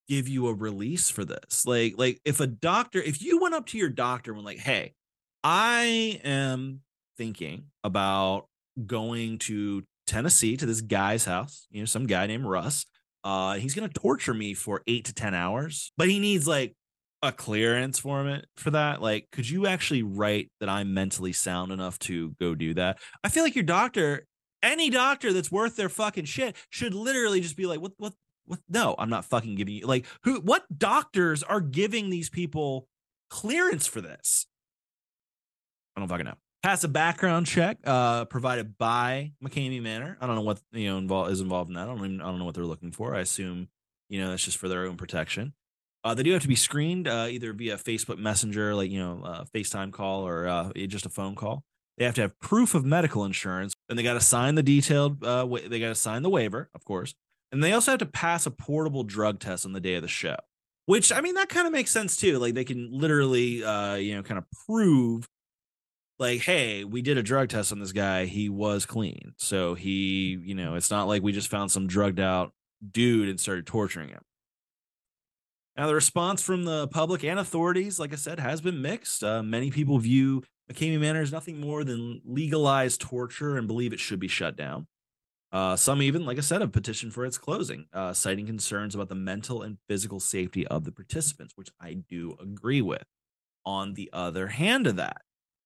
give 0.09 0.27
you 0.27 0.49
a 0.49 0.55
release 0.55 1.11
for 1.11 1.27
this? 1.27 1.67
Like, 1.67 1.99
like 1.99 2.19
if 2.25 2.41
a 2.41 2.47
doctor, 2.47 3.03
if 3.03 3.21
you 3.21 3.41
went 3.43 3.55
up 3.55 3.67
to 3.67 3.79
your 3.79 3.91
doctor 3.91 4.33
and 4.33 4.43
like, 4.43 4.59
"Hey, 4.59 4.95
I 5.45 6.21
am 6.25 6.81
thinking 7.17 7.65
about 7.85 8.47
going 8.87 9.39
to 9.39 9.85
Tennessee 10.07 10.57
to 10.57 10.67
this 10.67 10.81
guy's 10.81 11.25
house, 11.25 11.67
you 11.71 11.81
know, 11.81 11.87
some 11.87 12.07
guy 12.07 12.27
named 12.27 12.45
Russ. 12.45 12.87
Uh, 13.25 13.55
he's 13.55 13.75
gonna 13.75 13.89
torture 13.89 14.35
me 14.35 14.55
for 14.55 14.83
eight 14.87 15.05
to 15.07 15.15
ten 15.15 15.35
hours, 15.35 15.93
but 15.97 16.09
he 16.09 16.19
needs 16.19 16.47
like 16.47 16.75
a 17.23 17.31
clearance 17.31 18.01
for 18.01 18.27
it 18.29 18.47
for 18.57 18.73
that. 18.73 19.01
Like, 19.01 19.29
could 19.31 19.49
you 19.49 19.67
actually 19.67 20.03
write 20.03 20.51
that 20.61 20.69
I'm 20.69 20.93
mentally 20.93 21.33
sound 21.33 21.71
enough 21.71 21.99
to 22.01 22.35
go 22.41 22.55
do 22.55 22.75
that? 22.75 22.99
I 23.23 23.29
feel 23.29 23.45
like 23.45 23.55
your 23.55 23.65
doctor 23.65 24.27
any 24.63 24.91
doctor 24.91 25.33
that's 25.33 25.51
worth 25.51 25.77
their 25.77 25.89
fucking 25.89 26.25
shit 26.25 26.57
should 26.71 26.95
literally 26.95 27.41
just 27.41 27.57
be 27.57 27.67
like, 27.67 27.81
what, 27.81 27.93
what, 27.97 28.13
what? 28.47 28.61
No, 28.69 28.95
I'm 28.99 29.11
not 29.11 29.25
fucking 29.25 29.57
giving 29.57 29.75
you 29.75 29.87
like 29.87 30.07
who, 30.25 30.41
what 30.41 30.65
doctors 30.77 31.43
are 31.43 31.61
giving 31.61 32.11
these 32.11 32.31
people 32.31 32.87
clearance 33.31 33.87
for 33.87 34.01
this? 34.01 34.47
I 35.97 36.01
don't 36.01 36.09
fucking 36.09 36.27
know. 36.27 36.35
Pass 36.63 36.85
a 36.85 36.89
background 36.89 37.47
check 37.47 37.79
uh, 37.85 38.25
provided 38.27 38.79
by 38.79 39.33
McKamey 39.45 39.83
Manor. 39.83 40.17
I 40.21 40.27
don't 40.27 40.37
know 40.37 40.43
what 40.43 40.61
you 40.73 40.89
know 40.89 40.99
involved 40.99 41.33
is 41.33 41.41
involved 41.41 41.71
in 41.71 41.75
that. 41.75 41.83
I 41.83 41.87
don't 41.87 41.99
even 41.99 42.21
I 42.21 42.27
don't 42.27 42.39
know 42.39 42.45
what 42.45 42.55
they're 42.55 42.65
looking 42.65 42.93
for. 42.93 43.15
I 43.15 43.21
assume 43.21 43.69
you 44.09 44.21
know 44.21 44.31
that's 44.31 44.45
just 44.45 44.59
for 44.59 44.69
their 44.69 44.87
own 44.87 44.97
protection. 44.97 45.55
Uh, 46.05 46.15
they 46.15 46.23
do 46.23 46.33
have 46.33 46.43
to 46.43 46.49
be 46.49 46.57
screened 46.57 47.07
uh, 47.07 47.27
either 47.31 47.53
via 47.53 47.77
Facebook 47.77 48.19
Messenger, 48.19 48.75
like 48.75 48.91
you 48.91 48.99
know, 48.99 49.23
uh, 49.25 49.45
FaceTime 49.55 49.93
call, 49.93 50.27
or 50.27 50.49
uh, 50.49 50.73
just 50.87 51.07
a 51.07 51.09
phone 51.09 51.35
call. 51.35 51.65
They 51.99 52.05
have 52.05 52.15
to 52.17 52.23
have 52.23 52.39
proof 52.41 52.75
of 52.75 52.85
medical 52.85 53.25
insurance, 53.25 53.75
and 53.89 53.99
they 53.99 54.03
got 54.03 54.15
to 54.15 54.21
sign 54.21 54.55
the 54.55 54.63
detailed. 54.63 55.23
Uh, 55.25 55.47
wa- 55.49 55.61
they 55.67 55.79
got 55.79 55.89
to 55.89 55.95
sign 55.95 56.23
the 56.23 56.31
waiver, 56.31 56.71
of 56.75 56.85
course, 56.85 57.15
and 57.53 57.63
they 57.63 57.73
also 57.73 57.93
have 57.93 58.01
to 58.01 58.07
pass 58.07 58.47
a 58.47 58.51
portable 58.51 59.05
drug 59.05 59.39
test 59.39 59.65
on 59.65 59.73
the 59.73 59.81
day 59.81 59.95
of 59.95 60.03
the 60.03 60.09
show. 60.09 60.37
Which 60.87 61.13
I 61.13 61.21
mean, 61.21 61.35
that 61.35 61.49
kind 61.49 61.67
of 61.67 61.73
makes 61.73 61.93
sense 61.93 62.17
too. 62.17 62.39
Like 62.39 62.55
they 62.55 62.65
can 62.65 62.91
literally, 62.91 63.63
uh, 63.63 63.95
you 63.95 64.17
know, 64.17 64.23
kind 64.23 64.39
of 64.39 64.45
prove, 64.67 65.29
like, 66.23 66.41
hey, 66.41 66.85
we 66.85 67.03
did 67.03 67.19
a 67.19 67.23
drug 67.23 67.51
test 67.51 67.73
on 67.73 67.81
this 67.81 67.93
guy. 67.93 68.25
He 68.25 68.49
was 68.49 68.87
clean, 68.87 69.35
so 69.37 69.75
he, 69.75 70.41
you 70.43 70.55
know, 70.55 70.77
it's 70.77 70.91
not 70.91 71.09
like 71.09 71.23
we 71.23 71.33
just 71.33 71.49
found 71.49 71.71
some 71.71 71.87
drugged 71.87 72.21
out 72.21 72.53
dude 72.91 73.29
and 73.29 73.39
started 73.39 73.67
torturing 73.67 74.09
him. 74.09 74.23
Now, 75.77 75.87
the 75.87 75.95
response 75.95 76.43
from 76.43 76.65
the 76.65 76.89
public 76.89 77.25
and 77.25 77.39
authorities, 77.39 77.99
like 77.99 78.13
I 78.13 78.17
said, 78.17 78.39
has 78.39 78.61
been 78.61 78.83
mixed. 78.83 79.25
Uh, 79.25 79.43
many 79.43 79.71
people 79.71 79.99
view 79.99 80.43
McKamey 80.71 81.01
Manor 81.01 81.23
is 81.23 81.33
nothing 81.33 81.61
more 81.61 81.85
than 81.85 82.21
legalized 82.25 83.01
torture 83.01 83.57
and 83.57 83.67
believe 83.67 83.93
it 83.93 84.01
should 84.01 84.21
be 84.21 84.29
shut 84.29 84.57
down. 84.57 84.87
Uh, 85.51 85.77
some 85.77 86.01
even, 86.01 86.25
like 86.25 86.39
I 86.39 86.43
said, 86.43 86.63
have 86.63 86.73
petitioned 86.73 87.13
for 87.13 87.27
its 87.27 87.37
closing, 87.37 87.87
uh, 87.93 88.15
citing 88.15 88.47
concerns 88.47 88.95
about 88.95 89.11
the 89.11 89.15
mental 89.15 89.63
and 89.63 89.77
physical 89.87 90.19
safety 90.19 90.67
of 90.67 90.85
the 90.85 90.93
participants, 90.93 91.53
which 91.57 91.71
I 91.81 91.99
do 92.09 92.37
agree 92.41 92.81
with. 92.81 93.05
On 93.65 93.95
the 93.95 94.09
other 94.13 94.49
hand 94.49 94.87
of 94.87 94.97
that, 94.97 95.23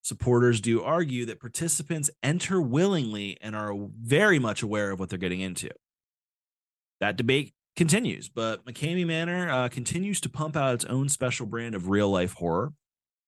Supporters 0.07 0.61
do 0.61 0.85
argue 0.85 1.27
that 1.27 1.40
participants 1.40 2.11
enter 2.23 2.62
willingly 2.62 3.37
and 3.40 3.57
are 3.57 3.75
very 4.01 4.38
much 4.38 4.62
aware 4.62 4.92
of 4.92 5.01
what 5.01 5.09
they're 5.09 5.19
getting 5.19 5.40
into. 5.40 5.69
That 7.01 7.16
debate 7.16 7.55
continues, 7.75 8.29
but 8.29 8.64
McKamey 8.64 9.05
Manor 9.05 9.51
uh, 9.51 9.69
continues 9.69 10.21
to 10.21 10.29
pump 10.29 10.55
out 10.57 10.75
its 10.75 10.85
own 10.85 11.09
special 11.09 11.45
brand 11.45 11.75
of 11.75 11.88
real 11.88 12.09
life 12.09 12.35
horror. 12.35 12.73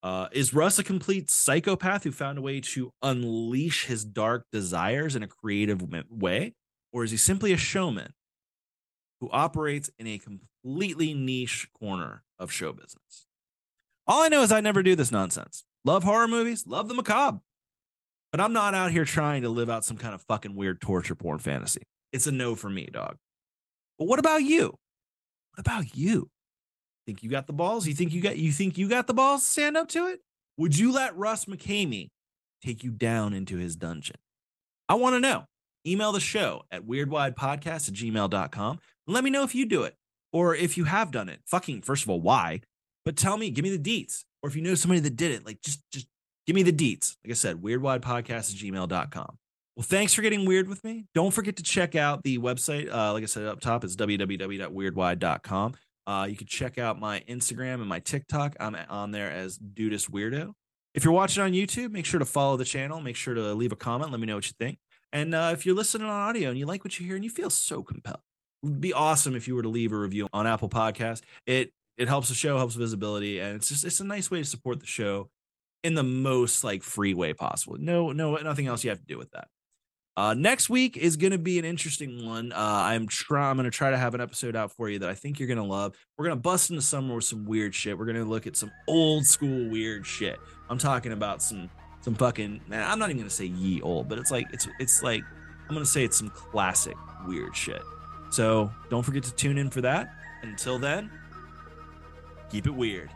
Uh, 0.05 0.29
is 0.31 0.55
Russ 0.55 0.79
a 0.79 0.85
complete 0.85 1.31
psychopath 1.31 2.05
who 2.05 2.13
found 2.13 2.39
a 2.39 2.43
way 2.43 2.61
to 2.61 2.93
unleash 3.03 3.87
his 3.87 4.05
dark 4.05 4.47
desires 4.53 5.17
in 5.17 5.25
a 5.25 5.27
creative 5.27 5.83
way? 6.09 6.55
Or 6.93 7.03
is 7.03 7.11
he 7.11 7.17
simply 7.17 7.53
a 7.53 7.57
showman 7.57 8.13
who 9.21 9.29
operates 9.33 9.91
in 9.99 10.07
a 10.07 10.19
completely 10.19 11.13
niche 11.13 11.67
corner 11.77 12.23
of 12.39 12.53
show 12.53 12.73
business? 12.73 13.27
All 14.07 14.23
I 14.23 14.29
know 14.29 14.43
is 14.43 14.53
I 14.53 14.61
never 14.61 14.85
do 14.85 14.95
this 14.95 15.11
nonsense. 15.11 15.65
Love 15.85 16.05
horror 16.05 16.29
movies, 16.29 16.67
love 16.67 16.89
the 16.89 16.95
macabre. 16.95 17.41
But 18.31 18.41
I'm 18.41 18.53
not 18.53 18.75
out 18.75 18.91
here 18.91 19.05
trying 19.05 19.43
to 19.43 19.49
live 19.49 19.71
out 19.71 19.85
some 19.85 19.97
kind 19.97 20.15
of 20.15 20.23
fucking 20.23 20.55
weird 20.55 20.81
torture 20.81 21.15
porn 21.15 21.39
fantasy. 21.39 21.83
It's 22.13 22.27
a 22.27 22.33
no 22.33 22.55
for 22.55 22.69
me, 22.69 22.89
dog. 22.93 23.17
But 23.99 24.07
what 24.07 24.19
about 24.19 24.43
you? 24.43 24.75
What 25.55 25.61
about 25.61 25.97
you? 25.97 26.29
Think 27.07 27.23
you 27.23 27.31
got 27.31 27.47
the 27.47 27.53
balls? 27.53 27.87
You 27.87 27.95
think 27.95 28.13
you 28.13 28.21
got 28.21 28.37
you 28.37 28.53
think 28.53 28.77
you 28.77 28.89
got 28.89 29.07
the 29.07 29.15
balls 29.15 29.43
to 29.45 29.51
stand 29.51 29.77
up 29.77 29.89
to 29.89 30.09
it? 30.09 30.21
Would 30.59 30.79
you 30.79 30.93
let 30.93 31.17
Russ 31.17 31.47
McKamey 31.47 32.09
take 32.63 32.85
you 32.85 32.91
down 32.91 33.33
into 33.33 33.57
his 33.57 33.77
dungeon? 33.77 34.17
I 34.89 34.95
want 34.95 35.15
to 35.15 35.21
know. 35.21 35.45
Email 35.87 36.13
the 36.13 36.21
show 36.21 36.65
at 36.71 36.87
weirdwidepodcast 36.87 37.89
at 37.89 37.95
gmail.com 37.95 38.81
let 39.09 39.25
me 39.25 39.31
know 39.31 39.43
if 39.43 39.55
you 39.55 39.65
do 39.67 39.83
it 39.83 39.97
or 40.33 40.55
if 40.55 40.77
you 40.77 40.85
have 40.85 41.11
done 41.11 41.29
it. 41.29 41.41
Fucking, 41.47 41.81
first 41.83 42.05
of 42.05 42.11
all, 42.11 42.21
why? 42.21 42.61
But 43.09 43.17
tell 43.17 43.39
me, 43.39 43.49
give 43.49 43.63
me 43.63 43.75
the 43.75 43.79
deets. 43.79 44.25
Or 44.43 44.51
if 44.51 44.55
you 44.55 44.61
know 44.61 44.75
somebody 44.75 45.01
that 45.01 45.17
did 45.17 45.31
it, 45.31 45.47
like 45.47 45.63
just 45.63 45.81
just 45.91 46.07
give 46.47 46.55
me 46.55 46.63
the 46.63 46.75
deets. 46.75 47.17
Like 47.25 47.31
I 47.31 47.35
said, 47.35 47.63
weirdwidepodcast 47.63 48.29
at 48.29 48.45
gmail.com. 48.45 49.39
Well, 49.77 49.83
thanks 49.83 50.13
for 50.13 50.21
getting 50.21 50.45
weird 50.45 50.69
with 50.69 50.85
me. 50.85 51.07
Don't 51.15 51.31
forget 51.31 51.57
to 51.57 51.63
check 51.63 51.95
out 51.95 52.23
the 52.23 52.37
website. 52.37 52.93
Uh, 52.93 53.15
like 53.15 53.23
I 53.23 53.27
said 53.27 53.47
up 53.47 53.61
top, 53.61 53.83
it's 53.83 53.97
www.weirdwide.com. 53.97 55.75
Uh, 56.07 56.27
you 56.29 56.37
can 56.37 56.47
check 56.47 56.77
out 56.77 57.01
my 57.01 57.21
Instagram 57.21 57.77
and 57.77 57.87
my 57.87 58.01
TikTok. 58.01 58.57
I'm 58.61 58.77
on 58.91 59.11
there 59.11 59.31
as 59.31 59.57
Dudist 59.57 60.13
Weirdo. 60.13 60.53
If 60.95 61.03
you're 61.03 61.15
watching 61.15 61.43
on 61.43 61.53
YouTube, 61.53 61.93
make 61.93 62.05
sure 62.05 62.21
to 62.21 62.27
follow 62.27 62.59
the 62.59 62.67
channel. 62.67 63.01
Make 63.01 63.17
sure 63.17 63.33
to 63.33 63.55
leave 63.55 63.73
a 63.73 63.77
comment. 63.77 64.11
Let 64.11 64.21
me 64.21 64.27
know 64.27 64.35
what 64.35 64.45
you 64.45 64.53
think. 64.61 64.77
And 65.15 65.35
uh, 65.35 65.53
if 65.55 65.65
you're 65.65 65.75
listening 65.75 66.09
on 66.09 66.29
audio 66.29 66.51
and 66.51 66.59
you 66.59 66.67
like 66.67 66.85
what 66.85 67.01
you 67.01 67.07
hear 67.07 67.17
and 67.17 67.25
you 67.25 67.31
feel 67.31 67.49
so 67.49 67.83
compelled, 67.83 68.21
it 68.63 68.67
would 68.67 68.83
be 68.83 68.93
awesome 68.93 69.35
if 69.35 69.49
you 69.49 69.55
were 69.55 69.63
to 69.63 69.71
leave 69.71 69.93
a 69.93 69.97
review 69.97 70.29
on 70.35 70.47
Apple 70.47 70.69
Podcast. 70.69 71.23
It 71.47 71.73
it 71.99 72.09
helps 72.09 72.29
the 72.29 72.35
show, 72.35 72.57
helps 72.57 72.77
visibility, 72.77 73.41
and 73.41 73.57
it's 73.57 73.69
just 73.69 73.85
it's 73.85 74.01
a 74.01 74.05
nice 74.05 74.31
way 74.31 74.39
to 74.39 74.45
support 74.45 74.81
the 74.81 74.87
show 74.87 75.29
in 75.85 75.95
the 75.95 76.03
most 76.03 76.65
like 76.65 76.83
free 76.83 77.15
way 77.15 77.35
possible. 77.35 77.77
No, 77.79 78.13
no, 78.13 78.37
nothing 78.37 78.67
else 78.67 78.85
you 78.85 78.91
have 78.91 79.01
to 79.01 79.07
do 79.07 79.19
with 79.19 79.31
that. 79.33 79.49
Uh, 80.17 80.35
next 80.35 80.69
week 80.69 80.97
is 80.97 81.17
going 81.17 81.31
to 81.31 81.39
be 81.39 81.61
an 81.61 81.65
interesting 81.65 82.27
one. 82.27 82.53
Uh, 82.53 82.57
I'm 82.57 83.07
try 83.07 83.51
I'm 83.51 83.57
going 83.57 83.71
to 83.71 83.77
try 83.77 83.91
to 83.91 83.99
have 83.99 84.15
an 84.15 84.21
episode 84.21 84.57
out 84.57 84.73
for 84.73 84.89
you 84.89 85.01
that 85.01 85.11
I 85.11 85.15
think 85.15 85.39
you're 85.39 85.49
going 85.49 85.59
to 85.59 85.65
love. 85.65 85.95
We're 86.17 86.27
going 86.27 86.37
to 86.37 86.43
bust 86.43 86.71
into 86.71 86.83
summer 86.83 87.17
with 87.17 87.25
some 87.25 87.45
weird 87.45 87.75
shit. 87.75 87.97
We're 87.99 88.07
going 88.07 88.17
to 88.17 88.25
look 88.25 88.47
at 88.47 88.57
some 88.57 88.73
old 88.89 89.27
school 89.27 89.69
weird 89.69 90.07
shit. 90.07 90.39
I'm 90.71 90.79
talking 90.79 91.13
about 91.13 91.43
some 91.43 91.71
some 92.01 92.15
fucking 92.15 92.61
man, 92.69 92.89
I'm 92.89 92.99
not 92.99 93.11
even 93.11 93.19
going 93.19 93.29
to 93.29 93.35
say 93.35 93.47
ye 93.47 93.81
old, 93.83 94.09
but 94.09 94.19
it's 94.19 94.31
like 94.31 94.47
it's 94.53 94.69
it's 94.79 95.03
like 95.03 95.23
I'm 95.69 95.75
going 95.75 95.85
to 95.85 95.91
say 95.91 96.05
it's 96.05 96.17
some 96.17 96.31
classic 96.31 96.97
weird 97.27 97.55
shit. 97.55 97.83
So, 98.31 98.71
don't 98.91 99.03
forget 99.03 99.23
to 99.25 99.35
tune 99.35 99.57
in 99.57 99.71
for 99.71 99.81
that. 99.83 100.15
Until 100.43 100.79
then, 100.79 101.11
keep 102.51 102.67
it 102.67 102.75
weird. 102.75 103.11